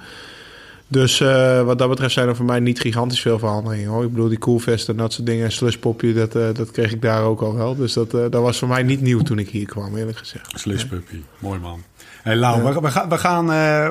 Dus 0.92 1.20
eh, 1.20 1.62
wat 1.62 1.78
dat 1.78 1.88
betreft 1.88 2.12
zijn 2.12 2.28
er 2.28 2.36
voor 2.36 2.44
mij 2.44 2.60
niet 2.60 2.80
gigantisch 2.80 3.20
veel 3.20 3.38
veranderingen. 3.38 3.90
Hoor. 3.90 4.04
Ik 4.04 4.10
bedoel, 4.10 4.28
die 4.28 4.38
koelvest 4.38 4.88
en 4.88 4.96
dat 4.96 5.12
soort 5.12 5.26
dingen 5.26 5.44
en 5.44 5.52
slushpopje, 5.52 6.12
dat, 6.12 6.34
eh, 6.34 6.42
dat 6.52 6.70
kreeg 6.70 6.92
ik 6.92 7.02
daar 7.02 7.22
ook 7.22 7.40
al 7.40 7.54
wel. 7.54 7.76
Dus 7.76 7.92
dat, 7.92 8.14
eh, 8.14 8.20
dat 8.20 8.42
was 8.42 8.58
voor 8.58 8.68
mij 8.68 8.82
niet 8.82 9.00
nieuw 9.00 9.20
toen 9.20 9.38
ik 9.38 9.48
hier 9.48 9.66
kwam, 9.66 9.96
eerlijk 9.96 10.18
gezegd. 10.18 10.52
Slushpuppy, 10.54 11.22
mooi 11.38 11.58
man. 11.58 11.82
Hey, 12.22 12.36
Lau, 12.36 12.62
we, 12.62 12.80
we, 12.80 12.90
gaan, 12.90 13.08
we, 13.08 13.18
gaan, 13.18 13.46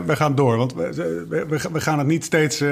we 0.06 0.16
gaan 0.16 0.36
door, 0.36 0.58
want 0.58 0.74
we, 0.74 1.26
we, 1.30 1.60
we 1.72 1.82
gaan 1.82 1.98
het 1.98 2.08
niet 2.08 2.24
steeds 2.24 2.64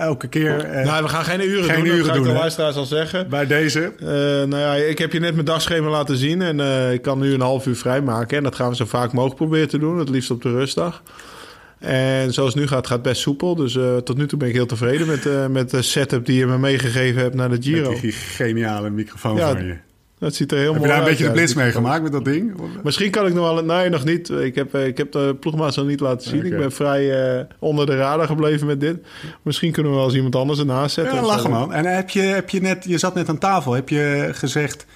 elke 0.00 0.28
keer 0.28 0.64
eh, 0.64 0.84
nou, 0.84 1.02
we 1.02 1.08
gaan 1.08 1.24
geen 1.24 1.40
uren 1.40 1.64
geen 1.64 1.84
doen, 1.84 1.94
uren 1.94 2.06
dat 2.06 2.14
doen, 2.14 2.24
de 2.24 2.32
luisteraars 2.32 2.76
al 2.76 2.84
zeggen. 2.84 3.28
bij 3.28 3.46
deze. 3.46 3.92
Nou 4.48 4.56
ja, 4.56 4.74
ik 4.74 4.98
heb 4.98 5.12
je 5.12 5.20
net 5.20 5.34
mijn 5.34 5.46
dagschema 5.46 5.88
laten 5.88 6.16
zien 6.16 6.42
en 6.42 6.60
ik 6.92 7.02
kan 7.02 7.18
nu 7.18 7.34
een 7.34 7.40
half 7.40 7.66
uur 7.66 7.76
vrijmaken. 7.76 8.36
En 8.36 8.42
dat 8.42 8.54
gaan 8.54 8.68
we 8.68 8.76
zo 8.76 8.84
vaak 8.84 9.12
mogelijk 9.12 9.36
proberen 9.36 9.68
te 9.68 9.78
doen, 9.78 9.98
het 9.98 10.08
liefst 10.08 10.30
op 10.30 10.42
de 10.42 10.50
rustdag. 10.50 11.02
En 11.78 12.32
zoals 12.32 12.52
het 12.52 12.62
nu 12.62 12.68
gaat, 12.68 12.86
gaat 12.86 12.96
het 12.96 13.02
best 13.02 13.20
soepel. 13.20 13.54
Dus 13.54 13.76
eh, 13.76 13.96
tot 13.96 14.16
nu 14.16 14.26
toe 14.26 14.38
ben 14.38 14.48
ik 14.48 14.54
heel 14.54 14.66
tevreden 14.66 15.06
met, 15.06 15.26
eh, 15.26 15.46
met 15.46 15.70
de 15.70 15.82
setup 15.82 16.26
die 16.26 16.38
je 16.38 16.46
me 16.46 16.58
meegegeven 16.58 17.22
hebt 17.22 17.34
naar 17.34 17.50
de 17.50 17.58
Giro. 17.60 17.90
Met 17.90 18.00
die 18.00 18.12
geniale 18.12 18.90
microfoon 18.90 19.36
Ja, 19.36 19.52
van 19.52 19.66
je. 19.66 19.76
Dat 20.18 20.34
ziet 20.34 20.52
er 20.52 20.58
heel 20.58 20.72
Heb 20.72 20.76
mooi 20.76 20.88
je 20.88 20.96
daar 20.96 21.04
een 21.04 21.10
beetje 21.10 21.24
de 21.24 21.32
blitz 21.32 21.54
meegemaakt 21.54 22.02
met 22.02 22.12
dat 22.12 22.24
ding? 22.24 22.54
Misschien 22.82 23.10
kan 23.10 23.26
ik 23.26 23.34
nog 23.34 23.54
wel... 23.54 23.64
Nee, 23.64 23.88
nog 23.88 24.04
niet. 24.04 24.30
Ik 24.30 24.54
heb, 24.54 24.74
eh, 24.74 24.86
ik 24.86 24.96
heb 24.96 25.12
de 25.12 25.36
ploegmaats 25.40 25.76
nog 25.76 25.86
niet 25.86 26.00
laten 26.00 26.28
zien. 26.28 26.44
Ik 26.44 26.56
ben 26.56 26.72
vrij 26.72 27.46
onder 27.58 27.86
de 27.86 27.96
radar 27.96 28.26
gebleven 28.26 28.66
met 28.66 28.80
dit. 28.80 28.96
Misschien 29.42 29.72
kunnen 29.72 29.92
we 29.92 29.98
wel 29.98 30.06
eens 30.06 30.16
iemand 30.16 30.36
anders 30.36 30.58
ernaast 30.58 30.94
zetten. 30.94 31.14
Ja, 31.14 31.22
lachen 31.22 31.42
zo. 31.42 31.48
man. 31.48 31.72
En 31.72 31.84
heb 31.84 32.10
je, 32.10 32.20
heb 32.20 32.50
je 32.50 32.60
net, 32.60 32.84
je 32.84 32.98
zat 32.98 33.14
net 33.14 33.28
aan 33.28 33.38
tafel, 33.38 33.72
heb 33.72 33.88
je 33.88 34.28
gezegd 34.32 34.86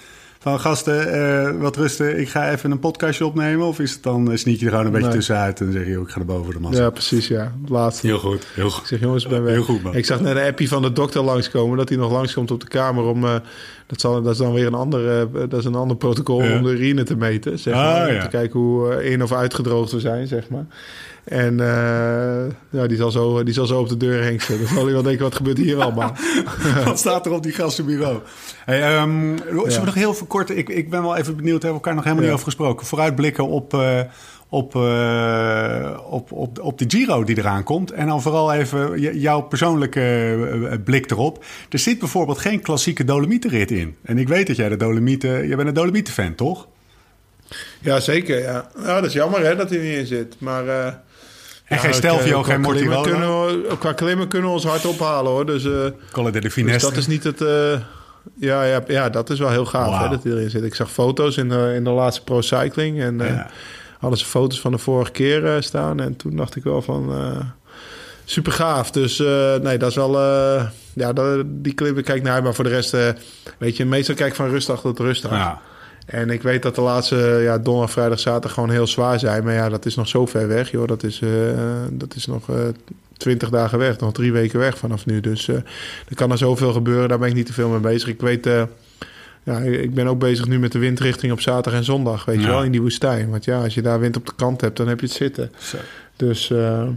van 0.43 0.59
gasten, 0.59 1.11
eh, 1.13 1.61
wat 1.61 1.75
rusten, 1.75 2.19
ik 2.19 2.29
ga 2.29 2.51
even 2.51 2.71
een 2.71 2.79
podcastje 2.79 3.25
opnemen? 3.25 3.65
Of 3.65 3.79
is 3.79 3.91
het 3.91 4.03
dan, 4.03 4.31
eh, 4.31 4.37
sneak 4.37 4.57
je 4.57 4.65
er 4.65 4.71
gewoon 4.71 4.85
een 4.85 4.91
beetje 4.91 5.07
Nee. 5.07 5.15
tussenuit 5.15 5.61
en 5.61 5.71
zeg 5.71 5.85
je, 5.85 5.99
ik 5.99 6.09
ga 6.09 6.19
er 6.19 6.25
boven 6.25 6.53
de 6.53 6.59
massa? 6.59 6.81
Ja, 6.81 6.89
precies, 6.89 7.27
ja. 7.27 7.53
Het 7.61 7.69
laatste. 7.69 8.07
Heel 8.07 8.19
goed, 8.19 8.47
heel 8.53 8.69
goed. 8.69 8.81
Ik 8.81 8.87
zeg, 8.87 8.99
jongens, 8.99 9.27
ben 9.27 9.43
weg. 9.43 9.53
Heel 9.53 9.63
goed, 9.63 9.83
man. 9.83 9.95
Ik 9.95 10.05
zag 10.05 10.21
net 10.21 10.35
een 10.35 10.43
appie 10.47 10.67
van 10.67 10.81
de 10.81 10.93
dokter 10.93 11.23
langskomen... 11.23 11.77
dat 11.77 11.89
hij 11.89 11.97
nog 11.97 12.11
langskomt 12.11 12.51
op 12.51 12.59
de 12.59 12.67
kamer 12.67 13.03
om... 13.03 13.25
dat, 13.93 14.01
zal, 14.01 14.21
dat 14.21 14.31
is 14.31 14.37
dan 14.37 14.53
weer 14.53 14.65
een 14.67 14.73
ander, 14.73 15.19
eh, 15.19 15.25
dat 15.49 15.59
is 15.59 15.65
een 15.65 15.75
ander 15.75 15.97
protocol 15.97 16.43
Ja. 16.43 16.55
om 16.57 16.63
de 16.63 16.69
urine 16.71 17.03
te 17.03 17.15
meten. 17.15 17.59
Zeg 17.59 17.73
Ah, 17.73 17.79
maar, 17.83 18.07
om 18.07 18.13
ja. 18.13 18.21
te 18.21 18.27
kijken 18.27 18.59
hoe 18.59 18.93
eh, 18.93 19.11
in- 19.11 19.23
of 19.23 19.31
uitgedroogd 19.31 19.91
we 19.91 19.99
zijn, 19.99 20.27
zeg 20.27 20.49
maar. 20.49 20.65
En 21.23 21.59
eh, 21.59 22.51
ja, 22.69 22.87
die 22.87 22.97
zal, 22.97 23.11
zo, 23.11 23.43
die 23.43 23.53
zal 23.53 23.65
zo 23.65 23.79
op 23.79 23.89
de 23.89 23.97
deur 23.97 24.23
hengsten. 24.23 24.57
Dan 24.57 24.67
zal 24.67 24.83
hij 24.83 24.93
wel 24.93 25.01
denken, 25.03 25.23
wat 25.23 25.35
gebeurt 25.35 25.57
hier 25.57 25.81
allemaal? 25.81 26.13
Wat 26.85 26.99
staat 26.99 27.25
er 27.25 27.31
op 27.31 27.43
die 27.43 27.51
gastenbureau? 27.51 28.17
Hey, 28.65 28.81
ehm, 28.81 29.37
zullen 29.47 29.79
we 29.79 29.85
nog 29.85 29.93
heel 29.93 30.15
kort... 30.27 30.49
Ik, 30.49 30.69
ik 30.69 30.89
ben 30.89 31.01
wel 31.01 31.15
even 31.15 31.35
benieuwd, 31.35 31.61
hebben 31.61 31.69
we 31.69 31.75
elkaar 31.75 31.93
nog 31.95 32.03
helemaal 32.03 32.23
niet 32.25 32.33
over 32.33 32.45
gesproken. 32.45 32.85
Vooruitblikken 32.85 33.47
op, 33.47 33.73
op, 34.53 34.75
eh, 34.75 35.97
op, 36.09 36.31
op, 36.31 36.59
op 36.59 36.77
de 36.77 36.85
Giro 36.87 37.23
die 37.23 37.37
eraan 37.37 37.63
komt. 37.63 37.91
En 37.91 38.07
dan 38.07 38.21
vooral 38.21 38.53
even 38.53 38.99
jouw 39.19 39.41
persoonlijke 39.41 40.01
eh, 40.71 40.77
blik 40.83 41.11
erop. 41.11 41.43
Er 41.69 41.79
zit 41.79 41.99
bijvoorbeeld 41.99 42.37
geen 42.39 42.61
klassieke 42.61 43.03
Dolomietenrit 43.03 43.71
in. 43.71 43.95
En 44.03 44.17
ik 44.17 44.27
weet 44.27 44.47
dat 44.47 44.55
jij 44.55 44.69
de 44.69 44.75
Dolomieten... 44.77 45.47
Jij 45.47 45.55
bent 45.55 45.67
een 45.67 45.73
Dolomietenfan, 45.73 46.35
toch? 46.35 46.67
Ja, 47.79 47.99
zeker. 47.99 48.39
Ja. 48.41 48.69
ja, 48.83 48.93
dat 48.95 49.05
is 49.05 49.13
jammer 49.13 49.45
hè, 49.45 49.55
dat 49.55 49.69
hij 49.69 49.79
niet 49.79 49.97
in 49.97 50.05
zit. 50.05 50.35
Maar, 50.37 50.67
eh, 50.67 50.93
En 51.65 51.79
geen 51.79 51.93
Stelvio, 51.93 52.43
geen 52.43 52.61
Mortirolo. 52.61 53.01
kunnen 53.01 53.45
we- 53.45 53.77
Qua 53.77 53.93
klimmen 53.93 54.27
kunnen 54.27 54.49
we 54.49 54.55
ons 54.55 54.65
hard 54.65 54.85
ophalen 54.85 55.31
hoor. 55.31 55.45
Dus, 55.45 55.65
eh, 55.65 55.71
Colle 56.11 56.31
de 56.31 56.39
dus 56.41 56.53
Finesse. 56.53 56.87
dat 56.89 56.97
is 56.97 57.07
niet 57.07 57.23
het... 57.23 57.41
eh, 57.41 57.79
ja, 58.33 58.63
ja, 58.63 58.83
ja, 58.87 59.09
dat 59.09 59.29
is 59.29 59.39
wel 59.39 59.49
heel 59.49 59.65
gaaf 59.65 60.03
hè, 60.03 60.09
dat 60.09 60.23
hij 60.23 60.31
erin 60.31 60.49
zit. 60.49 60.63
Ik 60.63 60.75
zag 60.75 60.91
foto's 60.91 61.37
in 61.37 61.49
de, 61.49 61.71
in 61.75 61.83
de 61.83 61.89
laatste 61.89 62.23
Pro 62.23 62.41
Cycling. 62.41 63.01
En 63.01 63.21
eh, 63.21 63.27
Ja. 63.27 63.49
Hadden 64.03 64.19
ze 64.19 64.25
foto's 64.25 64.59
van 64.59 64.71
de 64.71 64.77
vorige 64.77 65.11
keer 65.11 65.45
eh, 65.45 65.61
staan. 65.61 65.99
En 65.99 66.15
toen 66.15 66.35
dacht 66.35 66.55
ik 66.55 66.63
wel 66.63 66.81
van... 66.81 67.13
eh, 67.13 67.39
super 68.25 68.51
gaaf. 68.51 68.91
Dus 68.91 69.19
eh, 69.19 69.55
nee, 69.55 69.77
dat 69.77 69.89
is 69.89 69.95
wel... 69.95 70.19
ja, 70.93 71.13
dat, 71.13 71.43
die 71.45 71.73
klim 71.73 71.97
ik 71.97 72.05
kijk 72.05 72.23
naar. 72.23 72.43
Maar 72.43 72.53
voor 72.53 72.63
de 72.63 72.69
rest... 72.69 72.97
weet 73.57 73.77
je, 73.77 73.85
meestal 73.85 74.15
kijk 74.15 74.29
ik 74.29 74.35
van 74.35 74.49
rustdag 74.49 74.81
tot 74.81 74.99
rustdag. 74.99 75.31
Ja. 75.31 75.61
En 76.05 76.29
ik 76.29 76.41
weet 76.41 76.61
dat 76.61 76.75
de 76.75 76.81
laatste 76.81 77.39
ja, 77.43 77.57
donderdag, 77.57 77.91
vrijdag, 77.91 78.19
zaterdag 78.19 78.53
gewoon 78.53 78.69
heel 78.69 78.87
zwaar 78.87 79.19
zijn. 79.19 79.43
Maar 79.43 79.53
ja, 79.53 79.69
dat 79.69 79.85
is 79.85 79.95
nog 79.95 80.07
zo 80.07 80.25
ver 80.25 80.47
weg, 80.47 80.71
joh. 80.71 80.87
Dat 80.87 81.03
is, 81.03 81.21
dat 81.89 82.15
is 82.15 82.25
nog 82.25 82.45
twintig 83.17 83.49
dagen 83.49 83.77
weg, 83.77 83.99
nog 83.99 84.13
drie 84.13 84.31
weken 84.31 84.59
weg 84.59 84.77
vanaf 84.77 85.05
nu. 85.05 85.19
Dus 85.19 85.47
er 85.47 85.63
kan 86.15 86.31
er 86.31 86.37
zoveel 86.37 86.73
gebeuren, 86.73 87.09
daar 87.09 87.19
ben 87.19 87.29
ik 87.29 87.35
niet 87.35 87.45
te 87.45 87.53
veel 87.53 87.69
mee 87.69 87.79
bezig. 87.79 88.09
Ik 88.09 88.21
weet, 88.21 88.49
ja, 89.43 89.57
ik 89.59 89.93
ben 89.93 90.07
ook 90.07 90.19
bezig 90.19 90.47
nu 90.47 90.59
met 90.59 90.71
de 90.71 90.79
windrichting 90.79 91.31
op 91.31 91.41
zaterdag 91.41 91.73
en 91.79 91.85
zondag, 91.85 92.25
weet 92.25 92.35
Ja. 92.35 92.41
je 92.41 92.47
wel, 92.47 92.63
in 92.63 92.71
die 92.71 92.81
woestijn. 92.81 93.29
Want 93.29 93.45
ja, 93.45 93.61
als 93.63 93.73
je 93.73 93.81
daar 93.81 93.99
wind 93.99 94.17
op 94.17 94.25
de 94.25 94.33
kant 94.35 94.61
hebt, 94.61 94.77
dan 94.77 94.87
heb 94.87 94.99
je 94.99 95.05
het 95.05 95.15
zitten. 95.15 95.51
Zo. 95.59 95.77
Dus, 96.15 96.51
eh, 96.51 96.87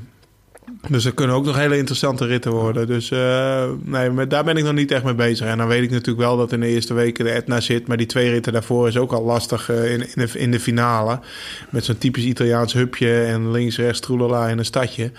dus 0.89 1.05
er 1.05 1.15
kunnen 1.15 1.37
ook 1.37 1.45
nog 1.45 1.57
hele 1.57 1.77
interessante 1.79 2.27
ritten 2.27 2.51
worden. 2.53 2.87
Dus 2.87 3.11
eh, 3.11 3.65
nee, 3.83 4.11
maar 4.11 4.29
daar 4.29 4.45
ben 4.45 4.57
ik 4.57 4.65
nog 4.65 4.73
niet 4.73 4.91
echt 4.91 5.05
mee 5.05 5.15
bezig. 5.15 5.47
En 5.47 5.59
dan 5.59 5.67
weet 5.69 5.83
ik 5.83 5.91
natuurlijk 5.91 6.27
wel 6.27 6.37
dat 6.37 6.53
in 6.53 6.61
de 6.61 6.67
eerste 6.67 6.95
weken 6.95 7.25
de 7.25 7.31
Etna 7.31 7.61
zit. 7.61 7.87
Maar 7.87 7.97
die 7.97 8.07
twee 8.07 8.31
ritten 8.31 8.53
daarvoor 8.53 8.89
is 8.89 8.97
ook 8.97 9.13
al 9.13 9.23
lastig 9.25 9.71
eh, 9.71 9.93
in, 9.93 10.01
in, 10.01 10.27
de, 10.27 10.39
in 10.39 10.51
de 10.51 10.61
finale. 10.61 11.21
Met 11.71 11.85
zo'n 11.85 11.99
typisch 11.99 12.25
Italiaans 12.25 12.73
hupje 12.73 13.23
en 13.23 13.51
links, 13.51 13.77
rechts, 13.77 14.01
troelala 14.01 14.49
in 14.49 14.59
een 14.59 14.65
stadje. 14.65 15.11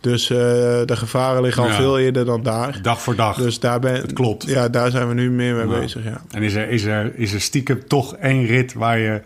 Dus 0.00 0.30
eh, 0.30 0.36
de 0.84 0.96
gevaren 0.96 1.42
liggen 1.42 1.62
al 1.62 1.68
Ja. 1.68 1.74
veel 1.76 1.98
eerder 1.98 2.24
dan 2.24 2.42
daar. 2.42 2.78
Dag 2.82 3.02
voor 3.02 3.16
dag. 3.16 3.36
Dus 3.36 3.60
daar 3.60 3.80
ben, 3.80 3.94
Het 3.94 4.12
klopt. 4.12 4.46
Ja, 4.46 4.68
daar 4.68 4.90
zijn 4.90 5.08
we 5.08 5.14
nu 5.14 5.30
meer 5.30 5.54
mee 5.54 5.80
bezig, 5.80 6.04
ja. 6.04 6.20
En 6.30 6.42
is 6.42 6.54
er, 6.54 6.68
is, 6.68 6.84
er, 6.84 7.14
is 7.14 7.32
er 7.32 7.40
stiekem 7.40 7.88
toch 7.88 8.16
één 8.16 8.46
rit 8.46 8.72
waar 8.74 8.98
je, 8.98 9.22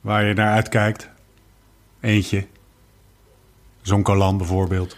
waar 0.00 0.24
je 0.24 0.34
naar 0.34 0.52
uitkijkt? 0.54 1.08
Eentje. 2.00 2.44
Zonkolan 3.82 4.36
bijvoorbeeld. 4.38 4.96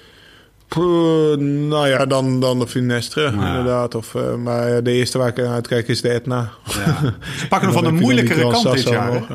Nou 1.38 1.88
ja, 1.88 2.07
dan, 2.07 2.40
dan 2.40 2.59
de 2.59 2.67
Finestre, 2.67 3.25
inderdaad. 3.33 3.95
Of, 3.95 4.14
eh, 4.14 4.35
maar 4.35 4.83
de 4.83 4.90
eerste 4.93 5.19
waar 5.19 5.29
ik 5.29 5.37
naar 5.37 5.47
uitkijk 5.47 5.88
is 5.88 6.01
de 6.01 6.09
Etna. 6.09 6.51
Ja. 6.64 6.73
Ze 7.38 7.49
pakken 7.49 7.69
hem 7.69 7.83
van 7.83 7.85
de 7.95 8.01
moeilijkere 8.01 8.51
kant 8.51 8.73
dit 8.73 8.83
jaar. 8.88 9.12
nog. 9.12 9.29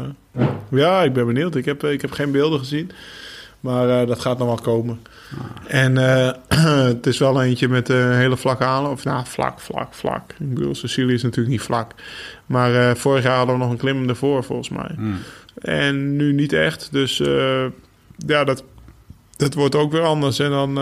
Ja, 0.69 1.03
ik 1.03 1.13
ben 1.13 1.25
benieuwd. 1.25 1.55
Ik 1.55 1.65
heb, 1.65 1.83
ik 1.83 2.01
heb 2.01 2.11
geen 2.11 2.31
beelden 2.31 2.59
gezien. 2.59 2.91
Maar 3.59 4.01
eh, 4.01 4.07
dat 4.07 4.19
gaat 4.19 4.37
nog 4.37 4.47
wel 4.47 4.55
komen. 4.75 5.01
En 5.67 5.97
eh, 5.97 6.31
het 6.93 7.07
is 7.07 7.17
wel 7.17 7.41
eentje 7.41 7.67
met 7.67 7.89
een 7.89 8.13
hele 8.13 8.37
vlakke 8.37 8.63
aanloop. 8.63 8.91
Of 8.91 9.03
nou, 9.03 9.25
vlak, 9.25 9.59
vlak, 9.59 9.93
vlak. 9.93 10.31
Ik 10.39 10.53
bedoel, 10.53 10.75
Sicilië 10.75 11.13
is 11.13 11.23
natuurlijk 11.23 11.51
niet 11.51 11.61
vlak. 11.61 11.91
Maar 12.45 12.75
eh, 12.75 12.95
vorig 12.95 13.23
jaar 13.23 13.37
hadden 13.37 13.55
we 13.55 13.61
nog 13.61 13.71
een 13.71 13.77
klim 13.77 14.09
ervoor, 14.09 14.43
volgens 14.43 14.69
mij. 14.69 14.91
Hmm. 14.95 15.17
En 15.55 16.15
nu 16.15 16.33
niet 16.33 16.53
echt. 16.53 16.91
Dus 16.91 17.17
ja, 18.17 18.43
dat, 18.43 18.63
dat 19.35 19.53
wordt 19.53 19.75
ook 19.75 19.91
weer 19.91 20.03
anders. 20.03 20.39
En 20.39 20.49
dan, 20.49 20.79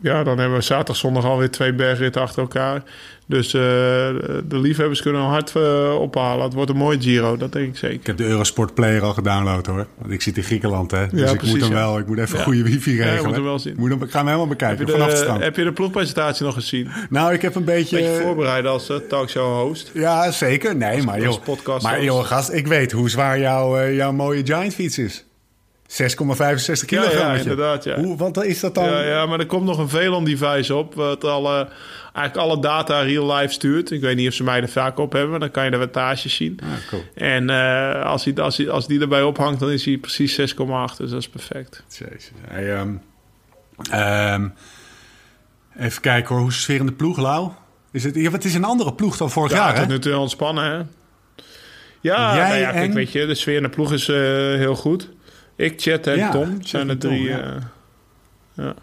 ja, 0.00 0.22
dan 0.24 0.38
hebben 0.38 0.58
we 0.58 0.64
zaterdag, 0.64 0.96
zondag 0.96 1.24
alweer 1.24 1.50
twee 1.50 1.72
bergritten 1.74 2.22
achter 2.22 2.42
elkaar. 2.42 2.82
Dus 3.26 3.46
eh, 3.46 3.60
de 3.60 4.58
liefhebbers 4.58 5.02
kunnen 5.02 5.20
hard 5.22 5.56
eh, 5.56 5.94
ophalen. 6.00 6.44
Het 6.44 6.54
wordt 6.54 6.70
een 6.70 6.76
mooi 6.76 7.00
Giro, 7.00 7.36
dat 7.36 7.52
denk 7.52 7.64
ik 7.66 7.70
Ik 7.72 7.78
zeker. 7.78 8.00
heb 8.06 8.16
de 8.16 8.24
Eurosport 8.24 8.74
Player 8.74 9.02
al 9.02 9.12
gedownload 9.12 9.66
hoor. 9.66 9.86
Want 9.98 10.12
ik 10.12 10.22
zit 10.22 10.36
in 10.36 10.42
Griekenland 10.42 10.90
hè. 10.90 11.06
Dus 11.08 11.20
Ja, 11.20 11.30
ik 11.30 11.36
precies, 11.36 11.54
moet 11.54 11.60
hem 11.62 11.70
ja. 11.72 11.76
wel. 11.78 11.98
Ik 11.98 12.06
moet 12.06 12.18
even 12.18 12.36
Ja. 12.38 12.42
goede 12.44 12.62
wifi 12.62 12.90
Ja, 12.90 12.96
je 12.96 13.02
regelen. 13.02 13.24
moet 13.26 13.34
hem 13.34 13.44
wel 13.44 13.58
zien. 13.58 13.72
Ik, 13.72 13.78
moet 13.78 13.90
hem, 13.90 14.02
ik 14.02 14.10
ga 14.10 14.16
hem 14.18 14.26
helemaal 14.26 14.48
Heb 14.48 14.58
bekijken 14.58 14.86
je, 14.86 14.92
vanaf 14.92 15.06
het 15.06 15.16
de, 15.16 15.22
strand. 15.22 15.42
heb 15.42 15.56
je 15.56 15.64
de 15.64 15.72
ploegpresentatie 15.72 16.44
nog 16.44 16.54
gezien? 16.54 16.88
Nou, 17.10 17.32
ik 17.32 17.42
heb 17.42 17.54
een 17.54 17.64
beetje... 17.64 17.96
Beetje 17.96 18.20
voorbereiden 18.22 18.70
als 18.70 18.90
uh, 18.90 18.96
talkshow-host. 18.96 19.90
Ja, 19.94 20.30
zeker. 20.30 20.76
Nee, 20.76 21.02
maar 21.02 21.20
joh. 21.20 21.42
podcast 21.44 21.82
Maar 21.82 21.94
host. 21.94 22.04
joh, 22.06 22.24
gast, 22.24 22.52
ik 22.52 22.66
weet 22.66 22.92
hoe 22.92 23.10
zwaar 23.10 23.38
jouw, 23.38 23.90
jouw 23.92 24.12
mooie 24.12 24.40
Giant 24.46 24.74
fiets 24.74 24.98
is. 24.98 25.24
6,65 25.88 25.94
Ja, 25.96 26.86
kilogram. 26.86 27.18
ja, 27.18 27.34
inderdaad, 27.34 27.84
ja. 27.84 27.96
Hoe, 28.00 28.16
wat 28.16 28.44
is 28.44 28.60
dat 28.60 28.74
dan? 28.74 28.84
Ja, 28.84 29.02
ja, 29.02 29.26
maar 29.26 29.38
er 29.38 29.46
komt 29.46 29.64
nog 29.64 29.78
een 29.78 29.88
Velon-device 29.88 30.74
op... 30.74 30.94
wat 30.94 31.24
alle, 31.24 31.68
eigenlijk 32.14 32.36
alle 32.36 32.60
data 32.62 33.00
real-life 33.00 33.52
stuurt. 33.52 33.90
Ik 33.90 34.00
weet 34.00 34.16
niet 34.16 34.28
of 34.28 34.34
ze 34.34 34.42
mij 34.44 34.60
er 34.60 34.68
vaak 34.68 34.98
op 34.98 35.12
hebben... 35.12 35.30
maar 35.30 35.40
dan 35.40 35.50
kan 35.50 35.64
je 35.64 35.70
de 35.70 35.76
wattages 35.76 36.34
zien. 36.34 36.58
Ah, 36.62 36.68
cool. 36.88 37.02
En 37.14 37.50
eh, 37.50 38.02
als, 38.04 38.24
hij, 38.24 38.34
als, 38.36 38.56
hij, 38.56 38.70
als 38.70 38.86
die 38.86 39.00
erbij 39.00 39.22
ophangt... 39.22 39.60
dan 39.60 39.70
is 39.70 39.84
hij 39.84 39.96
precies 39.98 40.40
6,8. 40.40 40.46
Dus 40.96 41.10
dat 41.10 41.20
is 41.20 41.28
perfect. 41.28 41.82
Jezus. 41.88 42.30
Hey, 42.48 42.74
ehm, 42.74 42.92
ehm, 43.90 44.48
even 45.78 46.00
kijken 46.02 46.28
hoor, 46.28 46.38
hoe 46.38 46.48
is 46.48 46.54
de 46.56 46.62
sfeer 46.62 46.80
in 46.80 46.86
de 46.86 46.92
ploeg, 46.92 47.16
Lau? 47.18 47.50
Is 47.92 48.04
het, 48.04 48.14
ja, 48.14 48.30
het 48.30 48.44
is 48.44 48.54
een 48.54 48.64
andere 48.64 48.94
ploeg 48.94 49.16
dan 49.16 49.30
vorig 49.30 49.52
Ja, 49.52 49.56
jaar, 49.58 49.74
hè? 49.74 49.80
tot 49.80 49.88
nu 49.88 49.98
toe 49.98 50.16
ontspannen, 50.16 50.64
hè? 50.64 50.76
Ja, 52.00 52.34
Jij 52.36 52.48
nou 52.48 52.58
ja 52.58 52.70
kijk, 52.70 52.88
en- 52.88 52.94
weet 52.94 53.12
je, 53.12 53.26
de 53.26 53.34
sfeer 53.34 53.56
in 53.56 53.62
de 53.62 53.68
ploeg 53.68 53.92
is 53.92 54.08
eh, 54.08 54.16
heel 54.54 54.74
goed. 54.74 55.08
Ik, 55.58 55.80
Chet 55.80 56.06
en 56.06 56.16
Ja, 56.16 56.30
Tom 56.30 56.56
Chet 56.58 56.68
zijn 56.68 56.86
de 56.86 56.96
Tom, 56.98 57.10
drie. 57.10 57.28
ja. 57.28 57.38
eh, 57.40 57.62
ja. 58.54 58.74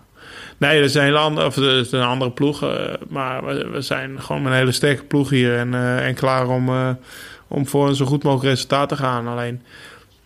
Nee, 0.58 0.80
dat 0.80 0.90
is 0.90 0.96
een 0.96 1.04
hele 1.04 1.18
andere, 1.18 1.48
of 1.48 1.56
dat 1.56 1.86
is 1.86 1.92
een 1.92 2.02
andere 2.02 2.32
ploeg. 2.32 2.64
eh, 2.64 2.94
maar 3.08 3.46
we, 3.46 3.68
we 3.70 3.82
zijn 3.82 4.22
gewoon 4.22 4.46
een 4.46 4.54
hele 4.54 4.72
sterke 4.72 5.04
ploeg 5.04 5.30
hier 5.30 5.58
en, 5.58 5.74
eh, 5.74 6.08
en 6.08 6.16
klaar 6.16 6.48
om, 6.48 6.70
om 7.48 7.68
voor 7.68 7.88
een 7.88 7.96
zo 7.96 8.06
goed 8.06 8.24
mogelijk 8.24 8.50
resultaat 8.50 8.90
te 8.90 8.96
gaan. 8.96 9.28
Alleen 9.28 9.62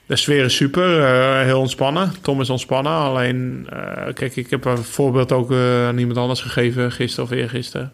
de 0.05 0.15
sfeer 0.15 0.45
is 0.45 0.55
super, 0.55 1.05
heel 1.43 1.59
ontspannen. 1.59 2.13
Tom 2.21 2.41
is 2.41 2.49
ontspannen. 2.49 2.91
Alleen, 2.91 3.67
kijk, 4.13 4.35
ik 4.35 4.49
heb 4.49 4.65
een 4.65 4.77
voorbeeld 4.77 5.31
ook 5.31 5.51
aan 5.87 5.97
iemand 5.97 6.17
anders 6.17 6.41
gegeven 6.41 6.91
gisteren 6.91 7.25
of 7.25 7.31
eergisteren. 7.37 7.91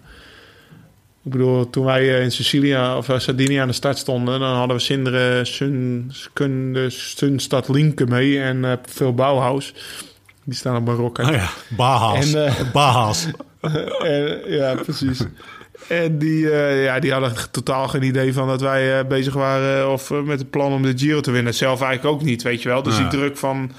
Ik 1.25 1.31
bedoel, 1.31 1.69
toen 1.69 1.85
wij 1.85 2.15
eh, 2.15 2.23
in 2.23 2.31
Sicilia 2.31 2.97
of 2.97 3.09
eh, 3.09 3.19
Sardinië 3.19 3.55
aan 3.57 3.67
de 3.67 3.73
start 3.73 3.97
stonden, 3.97 4.39
dan 4.39 4.55
hadden 4.55 4.77
we 4.77 4.81
Sindre, 4.83 5.45
Sun, 5.45 6.11
Kunde, 6.33 6.89
Sunstad 6.89 7.69
Linke 7.69 8.05
mee 8.05 8.41
en 8.41 8.65
eh, 8.65 8.71
veel 8.85 9.13
Bauhaus. 9.13 9.73
Die 10.43 10.55
staan 10.55 10.75
op 10.75 10.85
Marokko. 10.85 11.23
Oh 11.23 11.31
ja, 11.31 11.49
Bahas. 11.69 12.33
En, 12.33 12.53
Bahas. 12.73 13.27
En, 13.99 14.41
ja, 14.47 14.75
precies. 14.75 15.19
En 15.87 16.17
die, 16.17 16.47
ja, 16.83 16.99
die 16.99 17.11
hadden 17.11 17.33
totaal 17.51 17.87
geen 17.87 18.03
idee 18.03 18.33
van 18.33 18.47
dat 18.47 18.61
wij 18.61 19.07
bezig 19.07 19.33
waren 19.33 19.91
of 19.91 20.09
met 20.09 20.39
het 20.39 20.49
plan 20.49 20.71
om 20.73 20.81
de 20.81 20.93
Giro 20.97 21.19
te 21.19 21.31
winnen. 21.31 21.53
Zelf 21.53 21.81
eigenlijk 21.81 22.15
ook 22.15 22.23
niet, 22.23 22.43
weet 22.43 22.61
je 22.61 22.69
wel. 22.69 22.83
Dus 22.83 22.97
Ja. 22.97 23.01
die 23.01 23.19
druk 23.19 23.37
van 23.37 23.71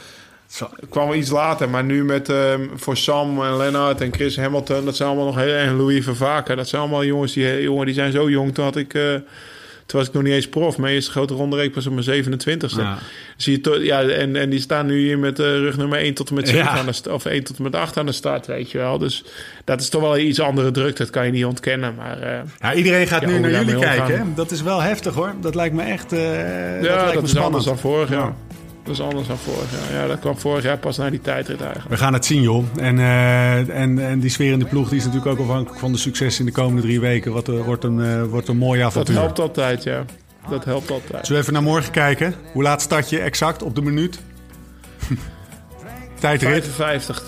kwam 0.88 1.06
wel 1.08 1.16
iets 1.16 1.30
later. 1.30 1.68
Maar 1.68 1.84
nu 1.84 2.04
met 2.04 2.28
ehm, 2.28 2.60
voor 2.74 2.96
Sam 2.96 3.42
en 3.42 3.56
Lennart 3.56 4.00
en 4.00 4.12
Chris 4.14 4.36
Hamilton, 4.36 4.84
dat 4.84 4.96
zijn 4.96 5.08
allemaal 5.08 5.26
nog 5.26 5.36
heel 5.36 5.54
en 5.54 5.76
Louis 5.76 6.04
Vervaken. 6.04 6.56
Dat 6.56 6.68
zijn 6.68 6.80
allemaal 6.82 7.04
jongens 7.04 7.32
die, 7.32 7.62
jongen, 7.62 7.86
die 7.86 7.94
zijn 7.94 8.12
zo 8.12 8.30
jong. 8.30 8.54
Toen 8.54 8.64
had 8.64 8.76
ik. 8.76 8.94
eh, 8.94 9.02
toen 9.86 9.98
was 9.98 10.08
ik 10.08 10.14
nog 10.14 10.22
niet 10.22 10.32
eens 10.32 10.48
prof. 10.48 10.78
Mijn 10.78 10.94
eerste 10.94 11.10
grote 11.10 11.34
ronde 11.34 11.56
reek 11.56 11.72
pas 11.72 11.86
op 11.86 11.92
mijn 11.92 12.24
27ste. 12.24 12.76
Ja. 12.80 12.98
Zie 13.36 13.58
je 13.62 13.84
ja, 13.84 14.02
en, 14.02 14.36
en 14.36 14.50
die 14.50 14.60
staan 14.60 14.86
nu 14.86 14.98
hier 14.98 15.18
met 15.18 15.38
eh, 15.38 15.46
rug 15.46 15.76
nummer 15.76 15.98
1 15.98 16.14
tot 16.14 16.28
en 16.28 16.34
met 16.34 16.48
7 16.48 16.64
Ja. 16.64 16.70
aan 16.78 16.86
de 17.02 17.12
of 17.12 17.24
1 17.24 17.44
tot 17.44 17.56
en 17.56 17.62
met 17.62 17.74
8 17.74 17.96
aan 17.96 18.06
de 18.06 18.12
start, 18.12 18.46
weet 18.46 18.70
je 18.70 18.78
wel. 18.78 18.98
Dus 18.98 19.24
dat 19.64 19.80
is 19.80 19.88
toch 19.88 20.00
wel 20.00 20.18
een 20.18 20.26
iets 20.26 20.40
andere 20.40 20.70
druk, 20.70 20.96
dat 20.96 21.10
kan 21.10 21.26
je 21.26 21.32
niet 21.32 21.44
ontkennen. 21.44 21.94
Maar 21.94 22.20
eh, 22.20 22.38
Ja, 22.60 22.74
iedereen 22.74 23.06
gaat 23.06 23.20
Ja, 23.22 23.28
nu 23.28 23.38
naar 23.38 23.50
jullie 23.50 23.78
kijken. 23.78 24.18
hè? 24.18 24.24
Dat 24.34 24.50
is 24.50 24.62
wel 24.62 24.80
heftig 24.82 25.14
hoor. 25.14 25.34
Dat 25.40 25.54
lijkt 25.54 25.74
me 25.74 25.82
echt. 25.82 26.10
dat 26.10 26.18
ja, 26.18 26.26
lijkt 26.80 26.84
dat, 26.88 27.14
me 27.14 27.22
is 27.22 27.30
spannend. 27.30 27.36
anders 27.36 27.64
dan 27.64 27.78
vorig 27.78 28.10
jaar. 28.10 28.34
Dat 28.86 28.94
is 28.94 29.00
anders 29.00 29.28
dan 29.28 29.36
vorig 29.38 29.70
jaar. 29.72 30.00
Ja, 30.02 30.06
dat 30.08 30.18
kwam 30.18 30.38
vorig 30.38 30.62
jaar 30.64 30.78
pas 30.78 30.96
naar 30.96 31.10
die 31.10 31.20
tijdrit 31.20 31.60
eigenlijk. 31.60 31.88
We 31.90 31.96
gaan 31.96 32.12
het 32.12 32.24
zien, 32.24 32.42
joh. 32.42 32.64
En, 32.76 32.98
eh, 32.98 33.80
en, 33.80 33.98
en 33.98 34.20
die 34.20 34.30
sfeer 34.30 34.52
in 34.52 34.58
de 34.58 34.64
ploeg 34.64 34.88
die 34.88 34.98
is 34.98 35.04
natuurlijk 35.04 35.32
ook 35.40 35.46
afhankelijk 35.46 35.80
van 35.80 35.92
de 35.92 35.98
succes 35.98 36.38
in 36.38 36.44
de 36.46 36.52
komende 36.52 36.82
drie 36.82 37.00
weken. 37.00 37.32
Wat 37.32 37.48
er, 37.48 37.64
wordt, 37.64 37.84
een, 37.84 38.00
eh, 38.00 38.22
wordt 38.22 38.48
een 38.48 38.56
mooi 38.56 38.78
Dat 38.80 38.88
avontuur. 38.88 39.14
helpt 39.16 39.38
altijd, 39.38 39.82
ja. 39.82 40.04
Dat 40.48 40.64
helpt 40.64 40.90
altijd. 40.90 41.26
Zullen 41.26 41.32
we 41.32 41.38
even 41.38 41.52
naar 41.52 41.62
morgen 41.62 41.92
kijken? 41.92 42.34
Hoe 42.52 42.62
laat 42.62 42.82
start 42.82 43.10
je 43.10 43.18
exact 43.18 43.62
op 43.62 43.74
de 43.74 43.82
minuut? 43.82 44.18
Tijdrit. 46.20 46.66
55. 46.66 47.22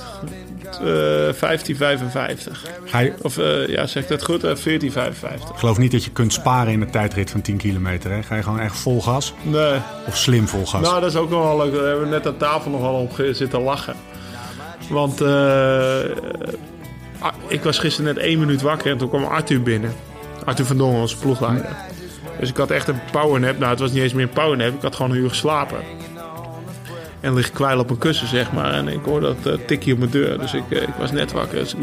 Eh 0.73 0.79
1555. 0.81 2.65
Ga 2.85 2.99
je, 2.99 3.13
Of 3.23 3.39
eh, 3.39 3.67
ja, 3.67 3.87
zeg 3.87 4.03
ik 4.03 4.09
dat 4.09 4.25
goed? 4.25 4.45
Eh 4.45 4.55
1455. 4.55 5.51
ik 5.51 5.57
geloof 5.57 5.79
niet 5.79 5.93
dat 5.93 6.05
je 6.05 6.11
kunt 6.11 6.33
sparen 6.33 6.73
in 6.73 6.81
een 6.81 6.91
tijdrit 6.91 7.31
van 7.31 7.41
10 7.41 7.57
kilometer. 7.57 8.11
Hè? 8.11 8.23
Ga 8.23 8.37
je 8.37 8.43
gewoon 8.43 8.61
echt 8.61 8.77
vol 8.77 9.03
gas? 9.03 9.35
Nee. 9.43 9.79
Of 10.07 10.17
slim 10.17 10.49
vol 10.49 10.67
gas? 10.67 10.81
Nou, 10.81 11.01
dat 11.01 11.11
is 11.11 11.17
ook 11.17 11.31
nog 11.31 11.43
wel 11.43 11.57
leuk. 11.57 11.75
Daar 11.75 11.85
hebben 11.85 12.05
we 12.05 12.11
net 12.11 12.27
aan 12.27 12.37
tafel 12.37 12.71
nog 12.71 12.81
wel 12.81 12.95
op 12.95 13.23
zitten 13.33 13.61
lachen. 13.61 13.95
Want 14.89 15.21
eh, 15.21 15.29
ah, 17.19 17.33
ik 17.47 17.63
was 17.63 17.79
gisteren 17.79 18.15
net 18.15 18.25
één 18.25 18.39
minuut 18.39 18.63
wakker 18.63 18.93
en 18.93 18.99
toen 18.99 19.09
kwam 19.09 19.25
Arthur 19.25 19.63
binnen. 19.63 19.95
Arthur 20.45 20.65
van 20.65 20.77
Dongen, 20.79 21.01
onze 21.01 21.17
ploegleider. 21.17 21.77
Dus 22.41 22.49
ik 22.49 22.57
had 22.57 22.71
echt 22.71 22.89
een 22.89 23.01
powernap. 23.13 23.59
Nou, 23.59 23.71
het 23.71 23.81
was 23.81 23.91
niet 23.91 24.03
eens 24.03 24.13
meer 24.13 24.25
een 24.25 24.31
powernap. 24.31 24.75
Ik 24.75 24.83
had 24.83 24.97
gewoon 24.97 25.11
een 25.11 25.17
uur 25.17 25.29
geslapen. 25.29 25.79
En 27.21 27.35
lig 27.35 27.51
kwijl 27.51 27.79
op 27.79 27.87
mijn 27.87 27.99
kussen, 27.99 28.29
zeg 28.29 28.53
maar. 28.53 28.73
En 28.73 28.89
ik 28.89 29.01
hoorde 29.05 29.35
dat 29.43 29.53
eh, 29.53 29.67
tikje 29.67 29.93
op 29.93 29.99
mijn 29.99 30.11
deur. 30.11 30.39
Dus 30.39 30.55
ik, 30.55 30.71
eh, 30.71 30.83
ik 30.83 30.95
was 30.99 31.13
net 31.13 31.33
wakker. 31.33 31.59
Dus 31.59 31.75
eh, 31.75 31.83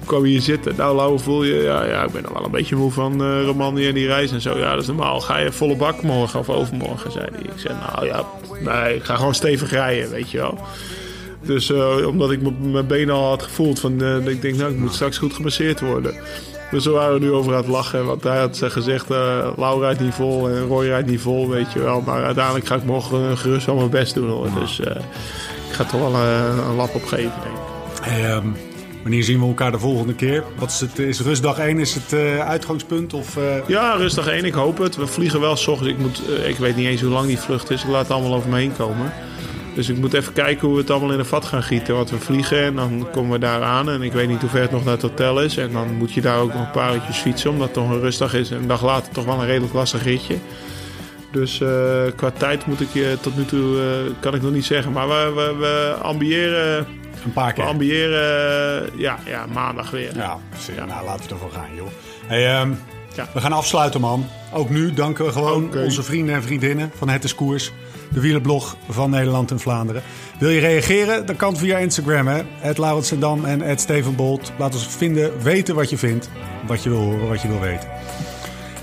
ik 0.00 0.06
kwam 0.06 0.24
hier 0.24 0.40
zitten. 0.40 0.76
Nou, 0.76 0.96
Lau, 0.96 1.18
voel 1.18 1.44
je? 1.44 1.54
Ja, 1.54 1.84
ja, 1.84 2.04
ik 2.04 2.12
ben 2.12 2.22
nog 2.22 2.32
wel 2.32 2.44
een 2.44 2.50
beetje 2.50 2.76
moe 2.76 2.90
van 2.90 3.42
Romandie 3.42 3.88
en 3.88 3.94
die 3.94 4.06
reis 4.06 4.32
en 4.32 4.40
zo. 4.40 4.58
Ja, 4.58 4.70
dat 4.70 4.80
is 4.80 4.86
normaal. 4.86 5.20
Ga 5.20 5.38
je 5.38 5.52
volle 5.52 5.76
bak 5.76 6.02
morgen 6.02 6.38
of 6.38 6.48
overmorgen, 6.48 7.12
zei 7.12 7.26
hij. 7.32 7.42
Ik 7.42 7.58
zei, 7.58 7.74
nou 7.86 8.06
ja, 8.06 8.24
nee, 8.60 8.94
ik 8.94 9.04
ga 9.04 9.16
gewoon 9.16 9.34
stevig 9.34 9.70
rijden, 9.70 10.10
weet 10.10 10.30
je 10.30 10.38
wel. 10.38 10.58
Dus 11.42 11.70
omdat 12.04 12.30
ik 12.30 12.60
mijn 12.60 12.86
benen 12.86 13.14
al 13.14 13.28
had 13.28 13.42
gevoeld, 13.42 13.80
van, 13.80 13.92
ik 14.28 14.42
denk, 14.42 14.56
nou, 14.56 14.72
ik 14.72 14.78
moet 14.78 14.94
straks 14.94 15.18
goed 15.18 15.34
gemasseerd 15.34 15.80
worden. 15.80 16.14
Dus 16.70 16.82
zo 16.82 16.92
waren 16.92 17.14
we 17.14 17.20
nu 17.20 17.32
over 17.32 17.52
aan 17.52 17.58
het 17.58 17.68
lachen. 17.68 18.04
Want 18.04 18.22
hij 18.22 18.38
had 18.38 18.56
ze 18.56 18.70
gezegd, 18.70 19.10
eh 19.10 19.48
Lau 19.56 19.80
rijdt 19.80 20.00
niet 20.00 20.14
vol 20.14 20.48
en 20.48 20.66
Roy 20.66 20.86
rijdt 20.86 21.08
niet 21.08 21.20
vol, 21.20 21.48
weet 21.48 21.72
je 21.72 21.78
wel. 21.78 22.00
Maar 22.00 22.24
uiteindelijk 22.24 22.66
ga 22.66 22.74
ik 22.74 22.84
morgen 22.84 23.38
gerust 23.38 23.66
wel 23.66 23.76
mijn 23.76 23.90
best 23.90 24.14
doen, 24.14 24.28
hoor. 24.28 24.48
Dus 24.60 24.80
eh, 24.80 24.96
ik 25.68 25.72
ga 25.72 25.84
toch 25.84 26.00
wel 26.00 26.14
eh, 26.14 26.54
een 26.68 26.74
lap 26.74 26.94
opgeven, 26.94 27.32
denk 27.42 27.54
ik. 27.54 27.62
Hey, 28.02 28.30
ehm, 28.30 28.46
wanneer 29.02 29.22
zien 29.24 29.40
we 29.40 29.46
elkaar 29.46 29.70
de 29.72 29.78
volgende 29.78 30.14
keer? 30.14 30.44
Wat 30.58 30.70
is, 30.70 30.80
het, 30.80 30.98
is 30.98 31.20
rustdag 31.20 31.58
1 31.58 31.78
is 31.78 31.94
het 31.94 32.12
uitgangspunt? 32.40 33.14
Of, 33.14 33.36
Ja, 33.66 33.94
rustig 33.94 34.26
één. 34.26 34.44
Ik 34.44 34.54
hoop 34.54 34.78
het. 34.78 34.96
We 34.96 35.06
vliegen 35.06 35.40
wel 35.40 35.56
s 35.56 35.66
ochtends. 35.66 35.92
Ik, 35.92 35.98
moet, 35.98 36.22
ik 36.44 36.56
weet 36.56 36.76
niet 36.76 36.86
eens 36.86 37.00
hoe 37.00 37.10
lang 37.10 37.26
die 37.26 37.38
vlucht 37.38 37.70
is. 37.70 37.82
Ik 37.82 37.88
laat 37.88 38.02
het 38.02 38.10
allemaal 38.10 38.34
over 38.34 38.50
me 38.50 38.58
heen 38.58 38.76
komen. 38.76 39.12
Dus 39.74 39.88
ik 39.88 39.96
moet 39.96 40.12
even 40.12 40.32
kijken 40.32 40.66
hoe 40.66 40.76
we 40.76 40.82
het 40.82 40.90
allemaal 40.90 41.12
in 41.12 41.18
een 41.18 41.24
vat 41.26 41.44
gaan 41.44 41.62
gieten. 41.62 41.94
Want 41.94 42.10
we 42.10 42.18
vliegen 42.18 42.62
en 42.62 42.74
dan 42.74 43.06
komen 43.12 43.30
we 43.30 43.38
daar 43.38 43.62
aan. 43.62 43.90
En 43.90 44.02
ik 44.02 44.12
weet 44.12 44.28
niet 44.28 44.40
hoe 44.40 44.50
ver 44.50 44.60
het 44.60 44.70
nog 44.70 44.84
naar 44.84 44.92
het 44.92 45.02
hotel 45.02 45.42
is. 45.42 45.56
En 45.56 45.72
dan 45.72 45.94
moet 45.94 46.12
je 46.12 46.20
daar 46.20 46.38
ook 46.38 46.52
nog 46.54 46.62
een 46.62 46.70
paar 46.70 46.94
uurtjes 46.94 47.16
fietsen. 47.16 47.50
Omdat 47.50 47.66
het 47.66 47.74
toch 47.74 47.90
een 47.90 48.00
rustdag 48.00 48.34
is. 48.34 48.50
En 48.50 48.56
een 48.56 48.66
dag 48.66 48.84
later 48.84 49.12
toch 49.12 49.24
wel 49.24 49.40
een 49.40 49.46
redelijk 49.46 49.72
lastig 49.72 50.02
ritje. 50.04 50.36
Dus 51.32 51.60
eh, 51.60 52.02
qua 52.16 52.30
tijd 52.30 52.66
moet 52.66 52.80
ik 52.80 52.88
je 52.92 53.18
tot 53.20 53.36
nu 53.36 53.44
toe 53.44 53.80
eh, 53.80 54.20
kan 54.20 54.34
ik 54.34 54.42
nog 54.42 54.52
niet 54.52 54.64
zeggen. 54.64 54.92
Maar 54.92 55.08
we, 55.08 55.32
we, 55.34 55.56
we 55.58 55.96
ambiëren, 56.02 56.86
een 57.24 57.32
paar 57.32 57.48
we 57.48 57.54
keer? 57.54 57.64
ambiëren 57.64 58.82
eh, 58.82 58.98
ja, 58.98 59.18
ja, 59.26 59.46
maandag 59.52 59.90
weer. 59.90 60.16
Ja, 60.16 60.38
precies. 60.48 60.74
Nou, 60.76 61.04
laten 61.04 61.26
we 61.26 61.32
ervoor 61.34 61.52
gaan, 61.52 61.74
joh. 61.76 61.88
Hey, 62.26 62.54
ehm, 62.56 62.72
Ja. 63.14 63.28
We 63.34 63.40
gaan 63.40 63.52
afsluiten, 63.52 64.00
man. 64.00 64.26
Ook 64.52 64.70
nu 64.70 64.92
danken 64.92 65.24
we 65.24 65.32
gewoon 65.32 65.76
onze 65.76 66.02
vrienden 66.02 66.34
en 66.34 66.42
vriendinnen 66.42 66.90
van 66.96 67.08
Het 67.08 67.24
is 67.24 67.34
Koers. 67.34 67.72
De 68.12 68.20
wielerblog 68.20 68.76
van 68.88 69.10
Nederland 69.10 69.50
en 69.50 69.60
Vlaanderen. 69.60 70.02
Wil 70.38 70.50
je 70.50 70.60
reageren? 70.60 71.26
Dan 71.26 71.36
kan 71.36 71.50
het 71.50 71.58
via 71.58 71.78
Instagram, 71.78 72.26
hè. 72.26 72.42
Het 72.58 72.78
Laurens 72.78 73.12
Dam 73.18 73.44
en 73.44 73.60
het 73.60 73.80
Steven 73.80 74.14
Bolt. 74.14 74.52
Laat 74.58 74.74
ons 74.74 74.86
vinden, 74.86 75.42
weten 75.42 75.74
wat 75.74 75.90
je 75.90 75.98
vindt. 75.98 76.30
Wat 76.66 76.82
je 76.82 76.88
wil 76.88 76.98
horen, 76.98 77.28
wat 77.28 77.42
je 77.42 77.48
wil 77.48 77.60
weten. 77.60 77.88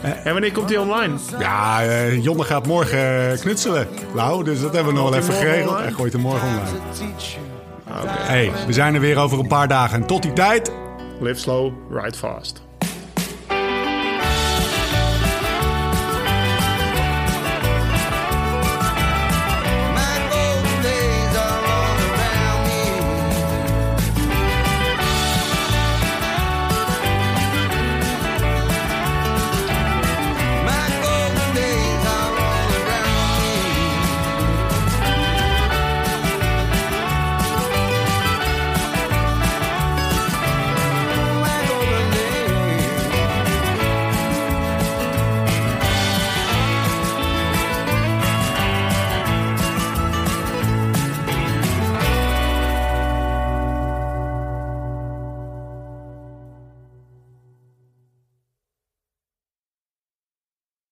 En 0.02 0.32
wanneer 0.32 0.52
komt 0.52 0.68
die 0.68 0.82
online? 0.82 1.14
Ja, 1.40 1.84
eh, 1.84 2.24
Jonne 2.24 2.44
gaat 2.44 2.68
morgen 2.68 3.32
eh, 3.32 3.40
knutselen. 3.40 3.88
Nou, 4.16 4.44
dus 4.44 4.62
dat 4.62 4.74
hebben 4.74 4.94
we 4.94 5.00
nog 5.00 5.10
wel 5.10 5.20
even 5.20 5.34
hij 5.34 5.44
geregeld. 5.44 5.80
En 5.80 5.94
gooit 5.94 6.14
hem 6.14 6.22
morgen 6.22 6.48
online. 6.48 6.70
Oké. 7.88 8.08
Hey, 8.08 8.52
we 8.68 8.74
zijn 8.74 8.94
er 8.94 9.00
weer 9.00 9.18
over 9.18 9.40
een 9.40 9.48
paar 9.48 9.68
dagen. 9.68 10.02
En 10.02 10.08
tot 10.08 10.22
die 10.22 10.34
tijd... 10.34 10.72
Live 11.20 11.40
slow, 11.40 11.74
ride 11.92 12.18
fast. 12.18 12.67